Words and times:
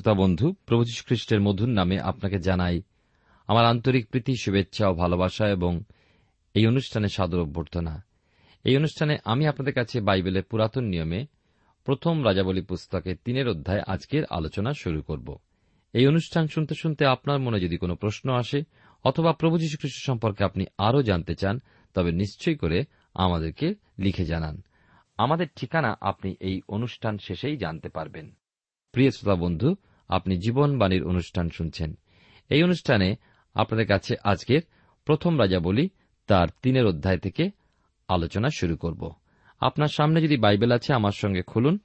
শ্রোতা 0.00 0.20
বন্ধু, 0.20 0.54
প্রভু 0.66 0.84
খ্রিস্টের 1.06 1.40
মধুর 1.40 1.68
নামে 1.68 2.00
আপনাকে 2.00 2.38
জানাই 2.38 2.82
আমার 3.46 3.66
আন্তরিক 3.66 4.10
প্রীতি, 4.10 4.34
শুভেচ্ছা 4.36 4.88
ও 4.88 4.94
ভালোবাসা 4.94 5.48
এবং 5.48 5.82
এই 6.54 6.66
অনুষ্ঠানে 6.66 7.08
সাদর 7.08 7.40
অভ্যর্থনা। 7.40 8.04
এই 8.64 8.76
অনুষ্ঠানে 8.76 9.18
আমি 9.24 9.46
আপনাদের 9.46 9.74
কাছে 9.74 10.00
বাইবেলের 10.00 10.42
পুরাতন 10.42 10.84
নিয়মে 10.84 11.26
প্রথম 11.84 12.24
রাজাবলী 12.24 12.62
পুস্তকে 12.62 13.14
তিনের 13.14 13.48
অধ্যায় 13.48 13.82
আজকের 13.86 14.24
আলোচনা 14.30 14.72
শুরু 14.72 15.02
করব। 15.02 15.38
এই 15.92 16.06
অনুষ্ঠান 16.06 16.46
শুনতে 16.46 16.74
শুনতে 16.74 17.06
আপনার 17.06 17.40
মনে 17.40 17.60
যদি 17.60 17.76
কোনো 17.76 17.94
প্রশ্ন 17.94 18.32
আসে 18.32 18.62
অথবা 19.04 19.32
প্রভু 19.32 19.58
যীশু 19.58 19.76
খ্রিস্ট 19.76 20.06
সম্পর্কে 20.06 20.44
আপনি 20.44 20.64
আরও 20.78 21.02
জানতে 21.02 21.34
চান, 21.34 21.60
তবে 21.94 22.12
নিশ্চয়ই 22.12 22.56
করে 22.56 22.84
আমাদেরকে 23.14 23.74
লিখে 23.98 24.24
জানান। 24.24 24.62
আমাদের 25.16 25.46
ঠিকানা 25.56 25.98
আপনি 26.00 26.36
এই 26.40 26.60
অনুষ্ঠান 26.68 27.18
শেষেই 27.18 27.56
জানতে 27.56 27.88
পারবেন। 27.88 28.30
প্রিয় 28.92 29.10
শ্রোতা 29.10 29.36
বন্ধু 29.36 29.76
আপনি 30.10 30.38
জীবনবাণীর 30.38 31.04
অনুষ্ঠান 31.04 31.50
শুনছেন। 31.50 31.98
এই 32.48 32.62
অনুষ্ঠানে 32.62 33.16
আপনাদের 33.54 33.86
কাছে 33.86 34.14
আজকের 34.24 34.62
প্রথম 35.04 35.40
রাজা 35.40 35.60
বলি 35.60 35.88
তার 36.26 36.48
তিনের 36.62 36.86
অধ্যায় 36.86 37.18
থেকে 37.18 37.50
আলোচনা 38.08 38.48
শুরু 38.58 38.76
করব। 38.76 39.12
আপনার 39.60 39.88
সামনে 39.88 40.22
যদি 40.22 40.36
বাইবেল 40.36 40.72
আছে, 40.72 40.94
আমার 40.94 41.12
সঙ্গে 41.12 41.42
খুলুন। 41.42 41.78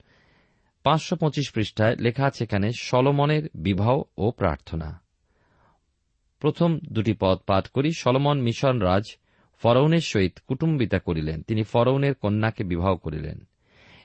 পাঁচশো 0.83 1.15
পঁচিশ 1.15 1.51
পৃষ্ঠায় 1.51 1.95
লেখা 1.95 2.25
আছে 2.25 2.43
এখানে, 2.43 2.71
সলমনের 2.79 3.49
বিবাহ 3.55 4.01
ও 4.17 4.31
প্রার্থনা। 4.31 5.01
প্রথম 6.39 6.79
দুটি 6.91 7.13
পদ 7.19 7.37
পাঠ 7.37 7.67
করি। 7.67 7.91
সলমন 7.93 8.41
মিশন 8.41 8.79
রাজ 8.79 9.03
ফরৌনের 9.61 10.01
সহিত 10.01 10.39
কুটুম্বিতা 10.47 10.99
করিলেন। 10.99 11.41
তিনি 11.41 11.63
ফরৌনের 11.63 12.13
কন্যাকে 12.13 12.63
বিবাহ 12.63 12.95
করিলেন। 12.95 13.47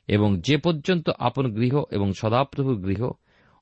এবং 0.08 0.40
যে 0.40 0.56
পর্যন্ত 0.56 1.10
আপন 1.18 1.54
গৃহ 1.54 1.82
এবং 1.90 2.12
সদাপ্রভু 2.12 2.76
গৃহ 2.76 3.10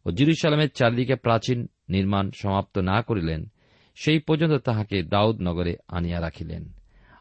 ও 0.09 0.11
জিরুসালামের 0.11 0.71
চারিদিকে 0.71 1.15
প্রাচীন 1.15 1.69
নির্মাণ 1.89 2.31
সমাপ্ত 2.31 2.79
না 2.79 3.03
করিলেন, 3.03 3.47
সেই 3.95 4.19
পর্যন্ত 4.19 4.53
তাহাকে 4.53 5.03
দাউদ 5.03 5.41
নগরে 5.41 5.77
আনিয়া 5.89 6.21
রাখিলেন। 6.21 6.73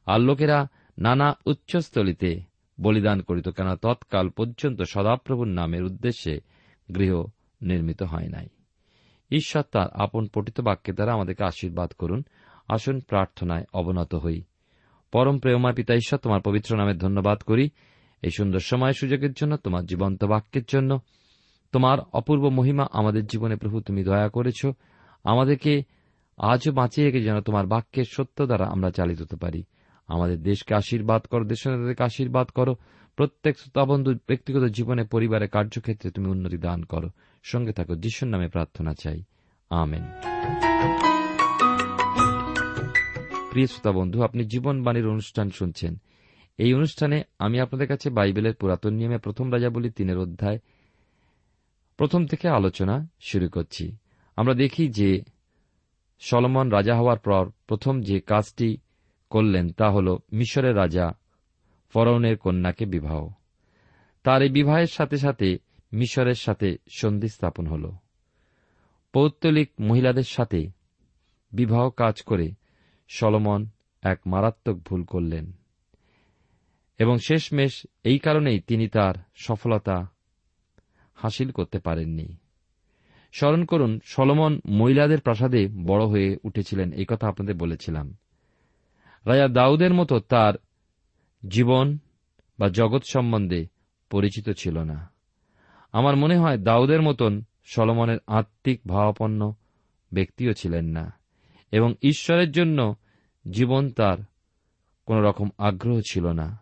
আর 0.06 0.20
লোকেরা 0.20 0.68
নানা 0.98 1.38
উচ্চস্থলিতে 1.46 2.42
বলিদান 2.82 3.22
করিত 3.22 3.50
কেন 3.50 3.76
তৎকাল 3.76 4.30
পর্যন্ত 4.30 4.82
সদাপ্রভুর 4.82 5.48
নামের 5.48 5.84
উদ্দেশ্যে 5.84 6.42
গৃহ 6.96 7.26
নির্মিত 7.62 8.04
হয় 8.04 8.28
নাই। 8.28 8.48
ঈশ্বর 9.32 9.64
তাঁর 9.72 9.90
আপন 9.94 10.28
পঠিত 10.28 10.62
বাক্যের 10.62 10.96
দ্বারা 10.96 11.14
আমাদেরকে 11.14 11.44
আশীর্বাদ 11.44 11.92
করুন। 11.92 12.24
আসুন 12.68 13.00
প্রার্থনায় 13.00 13.66
অবনত 13.74 14.16
হই। 14.16 14.42
পরম 15.12 15.40
প্রেমা 15.40 15.72
পিতা 15.72 15.94
ঈশ্বর, 15.94 16.20
তোমার 16.20 16.42
পবিত্র 16.42 16.78
নামে 16.78 16.94
ধন্যবাদ 16.94 17.40
করি। 17.40 17.70
এই 18.22 18.30
সুন্দর 18.38 18.60
সময় 18.60 18.94
সুযোগের 18.94 19.34
জন্য, 19.34 19.58
তোমার 19.58 19.86
জীবন্ত 19.86 20.24
বাক্যের 20.24 20.64
জন্য 20.68 21.00
তোমার 21.72 21.98
অপূর্ব 22.14 22.50
মহিমা 22.50 22.88
আমাদের 22.92 23.26
জীবনে 23.26 23.56
প্রভু 23.56 23.82
তুমি 23.82 24.04
দয়া 24.04 24.30
করেছ। 24.30 24.66
আমাদেরকে 25.24 25.84
আজও 26.38 26.72
বাঁচিয়ে 26.72 27.08
রেখে 27.08 27.24
যেন 27.24 27.42
তোমার 27.42 27.68
বাক্যের 27.68 28.06
সত্য 28.10 28.46
দ্বারা 28.46 28.66
আমরা 28.66 28.92
চালিত 28.92 29.22
হতে 29.22 29.36
পারি। 29.36 29.64
আমাদের 30.08 30.44
দেশকে 30.44 30.76
আশীর্বাদ 30.76 31.22
করো 31.22 31.46
দেশের 31.46 31.74
নেতাদেরকে 31.74 32.04
আশীর্বাদ 32.04 32.48
করো। 32.48 32.76
প্রত্যেক 33.16 33.60
শ্রোতাবন্ধু 33.60 34.14
ব্যক্তিগত 34.14 34.64
জীবনে, 34.64 35.04
পরিবারের 35.04 35.50
কার্যক্ষেত্রে 35.50 36.12
তুমি 36.12 36.30
উন্নতি 36.30 36.58
দান 36.58 36.84
করো। 36.84 37.10
সঙ্গে 37.44 37.74
থাকো, 37.74 37.96
যিশুর 37.96 38.30
নামে 38.30 38.48
প্রার্থনা 38.48 38.94
চাই। 38.94 39.24
আমেন। 39.70 40.04
প্রিয় 43.52 43.68
শ্রোতা 43.68 43.92
বন্ধু 43.92 44.24
আপনি 44.24 44.44
জীবনবাণীর 44.44 45.08
অনুষ্ঠান 45.08 45.50
শুনছেন। 45.50 45.98
এই 46.58 46.74
অনুষ্ঠানে 46.74 47.24
আমি 47.40 47.60
আপনাদের 47.60 47.88
কাছে 47.88 48.10
বাইবেলের 48.10 48.56
পুরাতন 48.56 48.94
নিয়মে 48.94 49.18
প্রথম 49.18 49.54
রাজা 49.54 49.70
বলি 49.70 49.90
তিনের 49.90 50.18
অধ্যায় 50.18 50.60
প্রথম 51.98 52.26
থেকে 52.26 52.50
আলোচনা 52.50 53.10
শুরু 53.20 53.50
করছি। 53.50 53.98
আমরা 54.36 54.54
দেখি 54.54 54.88
যে 54.88 55.24
সলমন 56.20 56.70
রাজা 56.70 56.96
হওয়ার 56.96 57.20
পর 57.20 57.52
প্রথম 57.68 58.02
যে 58.02 58.20
কাজটি 58.20 58.78
করলেন 59.30 59.70
তা 59.70 59.92
হল 59.92 60.18
মিশরের 60.34 60.76
রাজা 60.76 61.12
ফরৌনের 61.90 62.38
কন্যাকে 62.38 62.86
বিবাহ। 62.86 63.30
তার 64.24 64.42
এই 64.42 64.50
বিবাহের 64.50 64.88
সাথে 64.88 65.18
সাথে 65.18 65.58
মিশরের 65.94 66.36
সাথে 66.36 66.78
সন্ধি 66.90 67.28
স্থাপন 67.28 67.68
হল। 67.68 67.92
পৌত্তলিক 69.14 69.70
মহিলাদের 69.80 70.24
সাথে 70.24 70.70
বিবাহ 71.52 71.90
কাজ 71.90 72.22
করে 72.22 72.52
সলমন 73.08 73.70
এক 74.02 74.20
মারাত্মক 74.26 74.76
ভুল 74.76 75.04
করলেন 75.04 75.52
এবং 76.98 77.18
শেষমেশ 77.18 77.88
এই 78.04 78.20
কারণেই 78.20 78.60
তিনি 78.60 78.88
তার 78.88 79.16
সফলতা 79.36 80.12
হাসিল 81.18 81.52
করতে 81.52 81.80
পারেননি। 81.80 82.36
স্মরণ 83.34 83.66
করুন, 83.66 84.00
সলমন 84.04 84.60
মহিলাদের 84.66 85.22
প্রাসাদে 85.22 85.68
বড় 85.68 86.06
হয়ে 86.06 86.38
উঠেছিলেন, 86.44 86.92
এই 86.92 87.06
কথা 87.08 87.28
আপনাদের 87.28 87.56
বলেছিলাম। 87.56 88.18
রাজা 89.26 89.48
দাউদের 89.48 89.94
মতো 89.94 90.20
তার 90.20 90.54
জীবন 91.50 91.98
বা 92.60 92.70
জগৎ 92.70 93.02
সম্বন্ধে 93.06 93.68
পরিচিত 94.10 94.50
ছিল 94.50 94.80
না। 94.80 95.12
আমার 95.92 96.16
মনে 96.16 96.38
হয় 96.38 96.58
দাউদের 96.58 97.02
মতন 97.02 97.44
সলমনের 97.66 98.18
আত্মিক 98.28 98.82
ভাবাপন্ন 98.88 99.54
ব্যক্তিও 100.14 100.54
ছিলেন 100.54 100.86
না 100.86 101.14
এবং 101.72 101.96
ঈশ্বরের 102.02 102.52
জন্য 102.52 102.96
জীবন 103.52 103.90
তার 103.90 104.18
কোন 105.06 105.18
রকম 105.18 105.50
আগ্রহ 105.58 106.02
ছিল 106.12 106.28
না। 106.28 106.60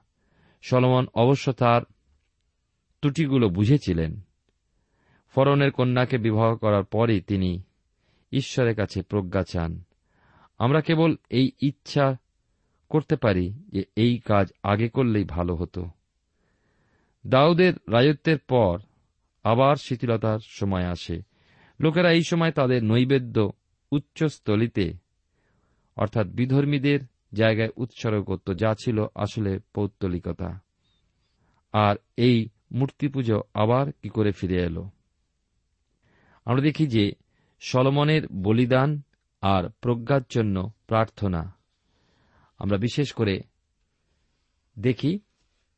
সলমন 0.62 1.08
অবশ্য 1.14 1.52
তার 1.52 1.82
ত্রুটিগুলো 3.02 3.50
বুঝেছিলেন। 3.50 4.25
ফরনের 5.36 5.72
কন্যাকে 5.72 6.18
বিবাহ 6.18 6.56
করার 6.56 6.84
পরই 6.84 7.22
তিনি 7.22 7.62
ঈশ্বরের 8.32 8.76
কাছে 8.76 9.02
প্রজ্ঞা 9.02 9.44
চান। 9.44 9.84
আমরা 10.58 10.82
কেবল 10.82 11.16
এই 11.30 11.52
ইচ্ছা 11.62 12.18
করতে 12.90 13.16
পারি 13.16 13.54
যে 13.68 13.84
এই 13.96 14.18
কাজ 14.18 14.48
আগে 14.64 14.90
করলেই 14.90 15.24
ভালো 15.24 15.56
হতো। 15.56 15.90
দাউদের 17.28 17.74
রাজত্বের 17.74 18.40
পর 18.40 18.80
আবার 19.44 19.76
শিথিলতার 19.76 20.40
সময় 20.46 20.86
আসে। 20.86 21.22
লোকেরা 21.80 22.12
এই 22.12 22.24
সময় 22.24 22.52
তাদের 22.52 22.84
নৈবেদ্য 22.84 23.52
উচ্চস্থলিতে, 23.92 24.94
অর্থাৎ 25.96 26.28
বিধর্মীদের 26.28 27.00
জায়গায় 27.34 27.70
উৎসর্গ 27.76 28.24
করত, 28.24 28.54
যা 28.54 28.76
ছিল 28.80 29.06
আসলে 29.16 29.60
পৌত্তলিকতা। 29.74 30.60
আর 31.74 31.96
এই 32.18 32.50
মূর্তি 32.72 33.08
পুজো 33.08 33.42
আবার 33.54 33.92
কি 33.92 34.10
করে 34.10 34.32
ফিরে 34.32 34.64
এলো? 34.64 34.90
আমরা 36.46 36.62
দেখি 36.62 36.88
যে 36.88 37.12
সলমনের 37.60 38.28
বলিদান 38.28 39.02
আর 39.42 39.70
প্রজ্ঞার 39.82 40.22
জন্য 40.30 40.72
প্রার্থনা। 40.88 41.56
আমরা 42.60 42.78
বিশেষ 42.78 43.12
করে 43.12 43.42
দেখি 44.80 45.20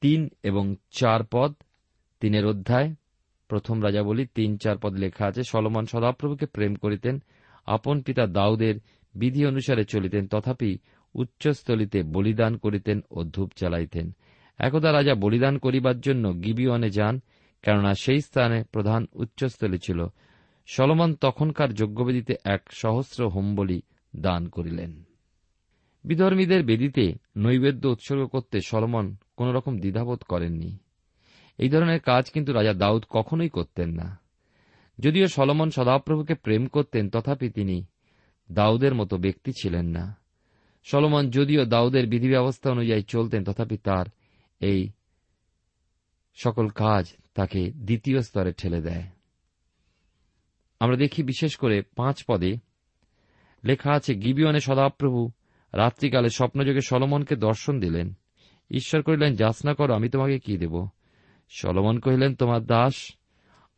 তিন 0.01 0.29
এবং 0.43 0.75
চার 0.91 1.23
পদ, 1.31 1.53
তিনের 2.19 2.45
অধ্যায়, 2.45 2.95
প্রথম 3.47 3.83
রাজা 3.83 4.03
বলি 4.03 4.25
তিন, 4.25 4.57
চার 4.57 4.77
পদ 4.77 4.93
লেখা 4.93 5.25
আছে, 5.25 5.43
সলমন 5.43 5.85
সদাপ্রভুকে 5.85 6.45
প্রেম 6.45 6.75
করিতেন, 6.75 7.23
আপন 7.65 8.01
পিতা 8.01 8.27
দাউদের 8.27 8.75
বিধি 9.15 9.45
অনুসারে 9.45 9.85
চলিতেন, 9.85 10.27
তথাপি 10.27 10.77
উচ্চস্থলিতে 11.13 12.03
বলিদান 12.03 12.57
করিতেন 12.57 13.01
ও 13.11 13.23
ধূপ 13.23 13.51
চালাইতেন 13.55 14.15
একদা 14.59 14.91
রাজা 14.91 15.15
বলিদান 15.15 15.57
করিবার 15.57 15.99
জন্য 15.99 16.43
গিবিওয়ানে 16.43 16.89
যান, 16.89 17.21
কেননা 17.61 17.93
সেই 17.93 18.21
স্থানে 18.21 18.63
প্রধান 18.63 19.07
উচ্চস্থলী 19.13 19.77
ছিল। 19.77 20.07
সলমন 20.67 21.15
তখনকার 21.15 21.73
যজ্ঞবেদিতে 21.73 22.35
এক 22.45 22.61
সহস্র 22.71 23.29
হোমবলি 23.29 23.81
দান 24.15 24.47
করিলেন। 24.47 25.03
বিধর্মীদের 26.03 26.63
বেদিতে 26.63 27.13
নৈবেদ্য 27.37 27.87
উৎসর্গ 27.87 28.27
করতে 28.27 28.59
সলমন 28.61 29.15
কোন 29.37 29.51
রকম 29.51 29.79
দ্বিধাবোধ 29.79 30.23
করেননি। 30.23 30.77
এই 31.57 31.69
ধরনের 31.69 31.99
কাজ 31.99 32.31
কিন্তু 32.31 32.53
রাজা 32.53 32.73
দাউদ 32.73 33.05
কখনোই 33.09 33.49
করতেন 33.49 33.91
না। 33.91 34.19
যদিও 34.99 35.27
সলমন 35.27 35.69
সদাপ্রভুকে 35.69 36.33
প্রেম 36.33 36.67
করতেন, 36.67 37.09
তথাপি 37.09 37.49
তিনি 37.49 37.85
দাউদের 38.51 38.95
মতো 38.95 39.17
ব্যক্তি 39.17 39.51
ছিলেন 39.61 39.85
না। 39.85 40.15
সলমন 40.83 41.29
যদিও 41.29 41.65
দাউদের 41.65 42.07
বিধি 42.07 42.29
ব্যবস্থা 42.29 42.71
অনুযায়ী 42.71 43.03
চলতেন, 43.03 43.43
তথাপি 43.43 43.77
তার 43.77 44.05
এই 44.59 44.89
সকল 46.35 46.67
কাজ 46.67 47.05
তাকে 47.35 47.71
দ্বিতীয় 47.71 48.21
স্তরে 48.21 48.53
ঠেলে 48.53 48.81
দেয়। 48.81 49.16
আমরা 50.79 50.95
দেখি 50.95 51.23
বিশেষ 51.23 51.55
করে 51.55 51.81
পাঁচ 51.81 52.23
পদে 52.27 52.57
লেখা 53.63 53.91
আছে, 53.91 54.15
গিবিয়নে 54.15 54.59
সদাপ্রভু 54.59 55.31
রাত্রিকালে 55.73 56.29
স্বপ্নযোগে 56.29 56.81
সলমনকে 56.81 57.35
দর্শন 57.35 57.79
দিলেন। 57.79 58.13
ঈশ্বর 58.71 59.01
কহিলেন, 59.01 59.35
যাচনা 59.35 59.73
করো, 59.73 59.93
আমি 59.93 60.09
তোমাকে 60.09 60.39
কি 60.39 60.57
দেব? 60.57 60.87
সলমন 61.49 61.99
কহিলেন, 61.99 62.35
তোমার 62.35 62.65
দাস, 62.65 63.11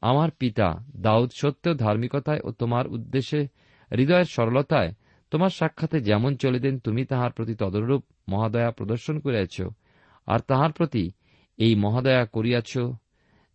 আমার 0.01 0.31
পিতা 0.31 0.85
দাউদ 0.95 1.29
সত্য 1.35 1.77
ধার্মিকতায় 1.77 2.39
ও 2.43 2.51
তোমার 2.51 2.87
উদ্দেশ্যে, 2.87 3.47
হৃদয়ের 3.91 4.25
সরলতায় 4.25 4.93
তোমার 5.31 5.49
সাক্ষাতে 5.49 5.99
যেমন 5.99 6.35
চলিতেন, 6.35 6.79
তুমি 6.79 7.05
তাহার 7.05 7.31
প্রতি 7.31 7.55
তদরূপ 7.55 8.03
মহাদয়া 8.29 8.71
প্রদর্শন 8.71 9.19
করিয়াছ। 9.19 9.61
আর 10.25 10.39
তাহার 10.39 10.71
প্রতি 10.71 11.11
এই 11.57 11.75
মহাদয়া 11.75 12.25
করিয়াছ 12.25 12.77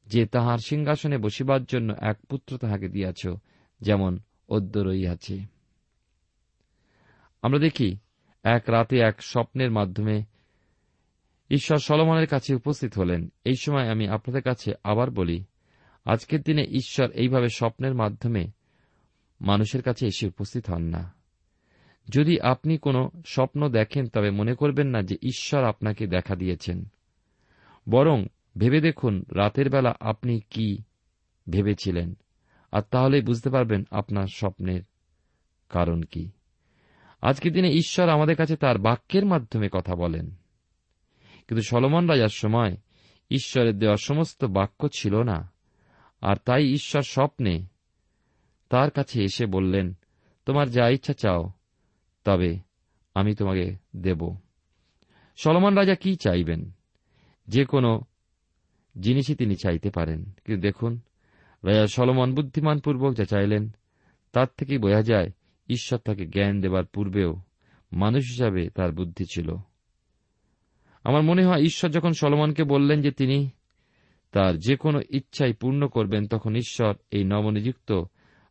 যে 0.06 0.26
তাহার 0.26 0.58
সিংহাসনে 0.58 1.18
বসিবার 1.18 1.64
জন্য 1.64 1.94
এক 2.00 2.18
পুত্র 2.28 2.58
তাহাকে 2.58 2.88
দিয়াছ, 2.88 3.26
যেমন 3.80 4.18
অদ্য 4.48 4.84
আমরা 7.42 7.58
দেখি, 7.58 7.96
এক 8.42 8.62
রাতে 8.68 8.98
এক 8.98 9.22
স্বপ্নের 9.22 9.70
মাধ্যমে 9.70 10.22
ঈশ্বর 11.50 11.78
সলমনের 11.78 12.26
কাছে 12.26 12.54
উপস্থিত 12.54 12.98
হলেন। 12.98 13.32
এই 13.44 13.54
সময় 13.60 13.88
আমি 13.88 14.08
আপনাদের 14.08 14.42
কাছে 14.42 14.72
আবার 14.84 15.10
বলি, 15.10 15.44
আজকের 16.04 16.42
দিনে 16.42 16.62
ঈশ্বর 16.62 17.10
এইভাবে 17.10 17.48
স্বপ্নের 17.48 17.94
মাধ্যমে 17.94 18.46
মানুষের 19.40 19.82
কাছে 19.82 20.06
এসে 20.06 20.26
উপস্থিত 20.26 20.70
হন 20.70 20.82
না। 20.82 21.14
যদি 22.08 22.40
আপনি 22.40 22.78
কোনো 22.78 23.10
স্বপ্ন 23.26 23.68
দেখেন, 23.68 24.08
তবে 24.08 24.30
মনে 24.30 24.54
করবেন 24.54 24.88
না 24.88 25.02
যে 25.02 25.16
ঈশ্বর 25.22 25.64
আপনাকে 25.64 26.06
দেখা 26.06 26.36
দিয়েছেন। 26.36 26.84
বরং 27.90 28.26
ভেবে 28.58 28.80
দেখুন 28.80 29.24
রাতের 29.34 29.70
বেলা 29.70 29.94
আপনি 30.00 30.40
কি 30.40 30.78
ভেবেছিলেন, 31.50 32.14
আর 32.72 32.82
তাহলেই 32.82 33.20
বুঝতে 33.20 33.50
পারবেন 33.50 33.84
আপনার 33.90 34.26
স্বপ্নের 34.34 34.82
কারণ 35.68 36.02
কি। 36.02 36.30
আজকের 37.22 37.52
দিনে 37.52 37.68
ঈশ্বর 37.68 38.08
আমাদের 38.08 38.36
কাছে 38.36 38.56
তার 38.56 38.78
বাক্যের 38.78 39.26
মাধ্যমে 39.26 39.68
কথা 39.72 39.94
বলেন। 39.94 40.34
কিন্তু 41.48 41.62
সলমন 41.62 42.08
রাজার 42.08 42.28
সময় 42.28 42.76
ঈশ্বরের 43.30 43.78
দেওয়া 43.78 43.96
সমস্ত 43.96 44.44
বাক্য 44.44 44.88
ছিল 44.88 45.22
না, 45.22 45.52
আর 46.20 46.36
তাই 46.44 46.64
ঈশ্বর 46.64 47.02
স্বপ্নে 47.02 47.66
তার 48.68 48.90
কাছে 48.90 49.22
এসে 49.22 49.46
বললেন, 49.46 49.94
তোমার 50.46 50.70
যা 50.70 50.88
ইচ্ছা 50.88 51.12
চাও, 51.12 51.50
তবে 52.24 52.58
আমি 53.14 53.34
তোমাকে 53.34 53.76
দেব। 53.96 54.36
সলমন 55.36 55.74
রাজা 55.74 55.94
কি 55.94 56.16
চাইবেন? 56.16 56.70
যে 57.48 57.64
কোনো 57.64 58.00
জিনিসই 59.00 59.34
তিনি 59.34 59.54
চাইতে 59.54 59.90
পারেন। 59.90 60.24
কিন্তু 60.44 60.60
দেখুন 60.60 61.00
রাজা 61.64 61.86
সলমন 61.86 62.34
বুদ্ধিমান 62.34 62.78
পূর্বক 62.78 63.14
যা 63.14 63.24
চাইলেন, 63.24 63.70
তার 64.32 64.46
থেকেই 64.58 64.78
বোঝা 64.78 65.02
যায়, 65.02 65.30
ঈশ্বর 65.68 65.98
তাকে 65.98 66.26
জ্ঞান 66.26 66.60
দেবার 66.60 66.84
পূর্বেও 66.84 67.36
মানুষ 67.92 68.24
হিসাবে 68.24 68.70
তার 68.70 68.92
বুদ্ধি 68.92 69.24
ছিল। 69.24 69.56
আমার 71.04 71.22
মনে 71.22 71.44
হয় 71.44 71.60
ঈশ্বর 71.60 71.90
যখন 71.90 72.12
সলমনকে 72.12 72.64
বললেন 72.64 73.02
যে 73.02 73.10
তিনি 73.10 73.50
তার 74.32 74.58
যে 74.58 74.76
কোনো 74.76 75.00
ইচ্ছাই 75.10 75.52
পূর্ণ 75.52 75.86
করবেন, 75.86 76.26
তখন 76.26 76.56
ঈশ্বর 76.56 76.94
এই 77.10 77.24
নবনিযুক্ত 77.24 78.02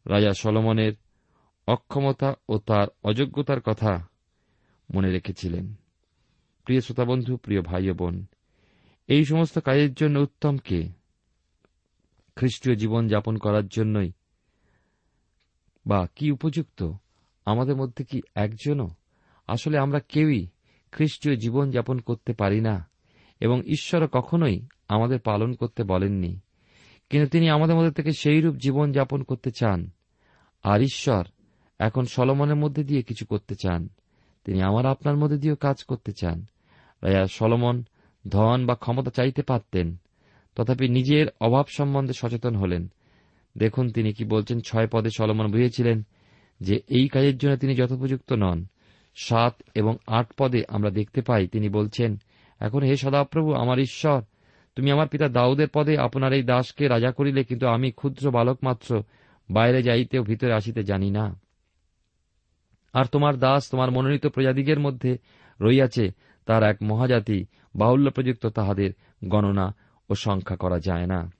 রাজা 0.07 0.31
সলমনের 0.33 0.93
অক্ষমতা 1.67 2.33
ও 2.49 2.57
তার 2.57 2.87
অযোগ্যতার 3.03 3.61
কথা 3.61 4.07
মনে 4.95 5.11
রেখেছিলেন। 5.11 5.73
প্রিয় 6.63 6.81
শ্রোতাবন্ধু 6.81 7.37
প্রিয় 7.37 7.61
ভাই 7.61 7.91
বোন 7.91 8.25
এই 9.07 9.25
সমস্ত 9.25 9.59
কাজের 9.59 9.93
জন্য 9.93 10.19
উত্তম 10.19 10.57
কে? 10.57 10.89
খ্রিস্টীয় 12.35 12.75
জীবন 12.75 13.07
যাপন 13.07 13.37
করার 13.37 13.67
জন্যই। 13.67 14.11
বা 15.85 16.07
কি 16.15 16.31
উপযুক্ত? 16.31 16.91
আমাদের 17.45 17.75
মধ্যে 17.75 18.03
কি 18.03 18.21
একজনও? 18.35 18.89
আসলে 19.47 19.77
আমরা 19.77 19.99
কেউই 19.99 20.47
খ্রিস্টীয় 20.91 21.35
জীবন 21.35 21.71
যাপন 21.71 21.99
করতে 21.99 22.33
পারি 22.33 22.61
না, 22.61 22.89
এবং 23.39 23.61
ঈশ্বর 23.65 24.07
কখনোই 24.07 24.61
আমাদের 24.87 25.19
পালন 25.19 25.53
করতে 25.53 25.83
বলেননি। 25.83 26.39
কিন্তু 27.09 27.29
তিনি 27.29 27.49
আমাদের 27.49 27.75
মধ্যে 27.75 27.91
থেকে 27.91 28.11
সেইরূপ 28.11 28.55
জীবন 28.55 28.91
যাপন 28.91 29.23
করতে 29.23 29.51
চান, 29.51 29.89
আর 30.63 30.81
ঈশ্বর 30.81 31.23
এখন 31.79 32.05
সলমনের 32.05 32.55
মধ্যে 32.55 32.83
দিয়ে 32.83 33.03
কিছু 33.03 33.25
করতে 33.25 33.55
চান। 33.55 33.89
তিনি 34.43 34.61
আমার 34.61 34.85
আপনার 34.85 35.17
মধ্যে 35.17 35.37
দিয়েও 35.37 35.55
কাজ 35.55 35.83
করতে 35.83 36.11
চান। 36.11 36.45
সলমন 37.29 37.83
ধন 38.27 38.65
বা 38.65 38.75
ক্ষমতা 38.75 39.11
চাইতে 39.11 39.41
পারতেন, 39.41 39.95
তথাপি 40.55 40.87
নিজের 40.87 41.27
অভাব 41.41 41.65
সম্বন্ধে 41.69 42.13
সচেতন 42.13 42.55
হলেন। 42.55 42.91
দেখুন, 43.57 43.89
তিনি 43.89 44.13
কি 44.13 44.25
বলছেন, 44.25 44.59
ছয় 44.59 44.87
পদে 44.87 45.09
সলমন 45.17 45.51
বুঝেছিলেন 45.51 46.03
যে 46.61 46.81
এই 46.87 47.07
কাজের 47.07 47.37
জন্য 47.37 47.55
তিনি 47.55 47.75
যথোপযুক্ত 47.75 48.33
নন। 48.33 48.65
সাত 49.15 49.61
এবং 49.75 49.97
আট 50.07 50.27
পদে 50.37 50.63
আমরা 50.67 50.89
দেখতে 50.89 51.21
পাই, 51.21 51.47
তিনি 51.47 51.69
বলছেন, 51.69 52.17
এখন 52.59 52.83
হে 52.83 52.95
সদাপ্রভু, 52.97 53.53
আমার 53.53 53.79
ঈশ্বর, 53.79 54.21
তুমি 54.75 54.91
আমার 54.91 55.07
পিতা 55.07 55.27
দাউদের 55.27 55.67
পদে 55.73 55.97
আপনার 55.97 56.33
এই 56.33 56.43
দাসকে 56.43 56.87
রাজা 56.87 57.11
করিলে, 57.11 57.43
কিন্তু 57.43 57.67
আমি 57.67 57.91
ক্ষুদ্র 57.91 58.31
বালক 58.31 58.57
মাত্র, 58.63 59.03
বাইরে 59.49 59.83
যাইতে 59.83 60.19
ও 60.19 60.23
ভিতরে 60.23 60.53
আসিতে 60.53 60.83
জানি 60.83 61.11
না। 61.11 61.39
আর 62.93 63.05
তোমার 63.05 63.37
দাস 63.37 63.69
তোমার 63.69 63.91
মনোনীত 63.91 64.27
প্রজাদিগের 64.27 64.79
মধ্যে 64.79 65.17
রইয়াছে 65.61 66.09
তার 66.45 66.63
এক 66.63 66.77
মহাজাতি 66.83 67.45
বাহুল্য 67.75 68.09
প্রযুক্ত 68.09 68.45
তাহাদের 68.45 68.91
গণনা 69.25 69.75
ও 70.09 70.15
সংখ্যা 70.15 70.55
করা 70.55 70.79
যায় 70.79 71.05
না। 71.05 71.31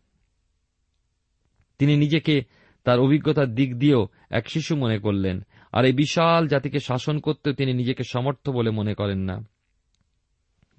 তিনি 1.80 1.98
নিজেকে 1.98 2.42
তার 2.84 3.00
অভিজ্ঞতার 3.00 3.56
দিক 3.56 3.80
দিয়েও 3.80 4.08
এক 4.30 4.50
শিশু 4.50 4.76
মনে 4.76 5.00
করলেন, 5.00 5.46
আর 5.72 5.86
এই 5.86 5.94
বিশাল 5.94 6.48
জাতিকে 6.48 6.80
শাসন 6.80 7.20
করতেও 7.20 7.54
তিনি 7.54 7.74
নিজেকে 7.74 8.04
সমর্থ 8.04 8.50
বলে 8.50 8.70
মনে 8.70 8.94
করেন 8.94 9.20
না। 9.20 9.44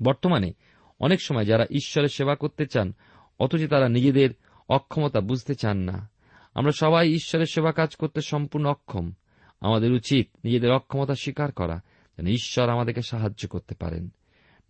বর্তমানে 0.02 0.52
অনেক 1.00 1.22
সময় 1.22 1.44
যারা 1.44 1.66
ঈশ্বরের 1.70 2.08
সেবা 2.08 2.34
করতে 2.34 2.66
চান, 2.66 2.92
অথচ 3.40 3.60
তারা 3.70 3.88
নিজেদের 3.88 4.30
অক্ষমতা 4.68 5.20
বুঝতে 5.20 5.54
চান 5.54 5.78
না। 5.78 6.10
আমরা 6.54 6.72
সবাই 6.72 7.08
ঈশ্বরের 7.08 7.46
সেবা 7.46 7.72
কাজ 7.72 7.96
করতে 7.96 8.20
সম্পূর্ণ 8.20 8.66
অক্ষম। 8.66 9.12
আমাদের 9.60 9.92
উচিত 9.92 10.28
নিজেদের 10.44 10.72
অক্ষমতা 10.72 11.14
স্বীকার 11.14 11.52
করা 11.52 11.80
যেন 12.16 12.26
ঈশ্বর 12.26 12.68
আমাদেরকে 12.68 13.02
সাহায্য 13.02 13.48
করতে 13.48 13.74
পারেন। 13.74 14.08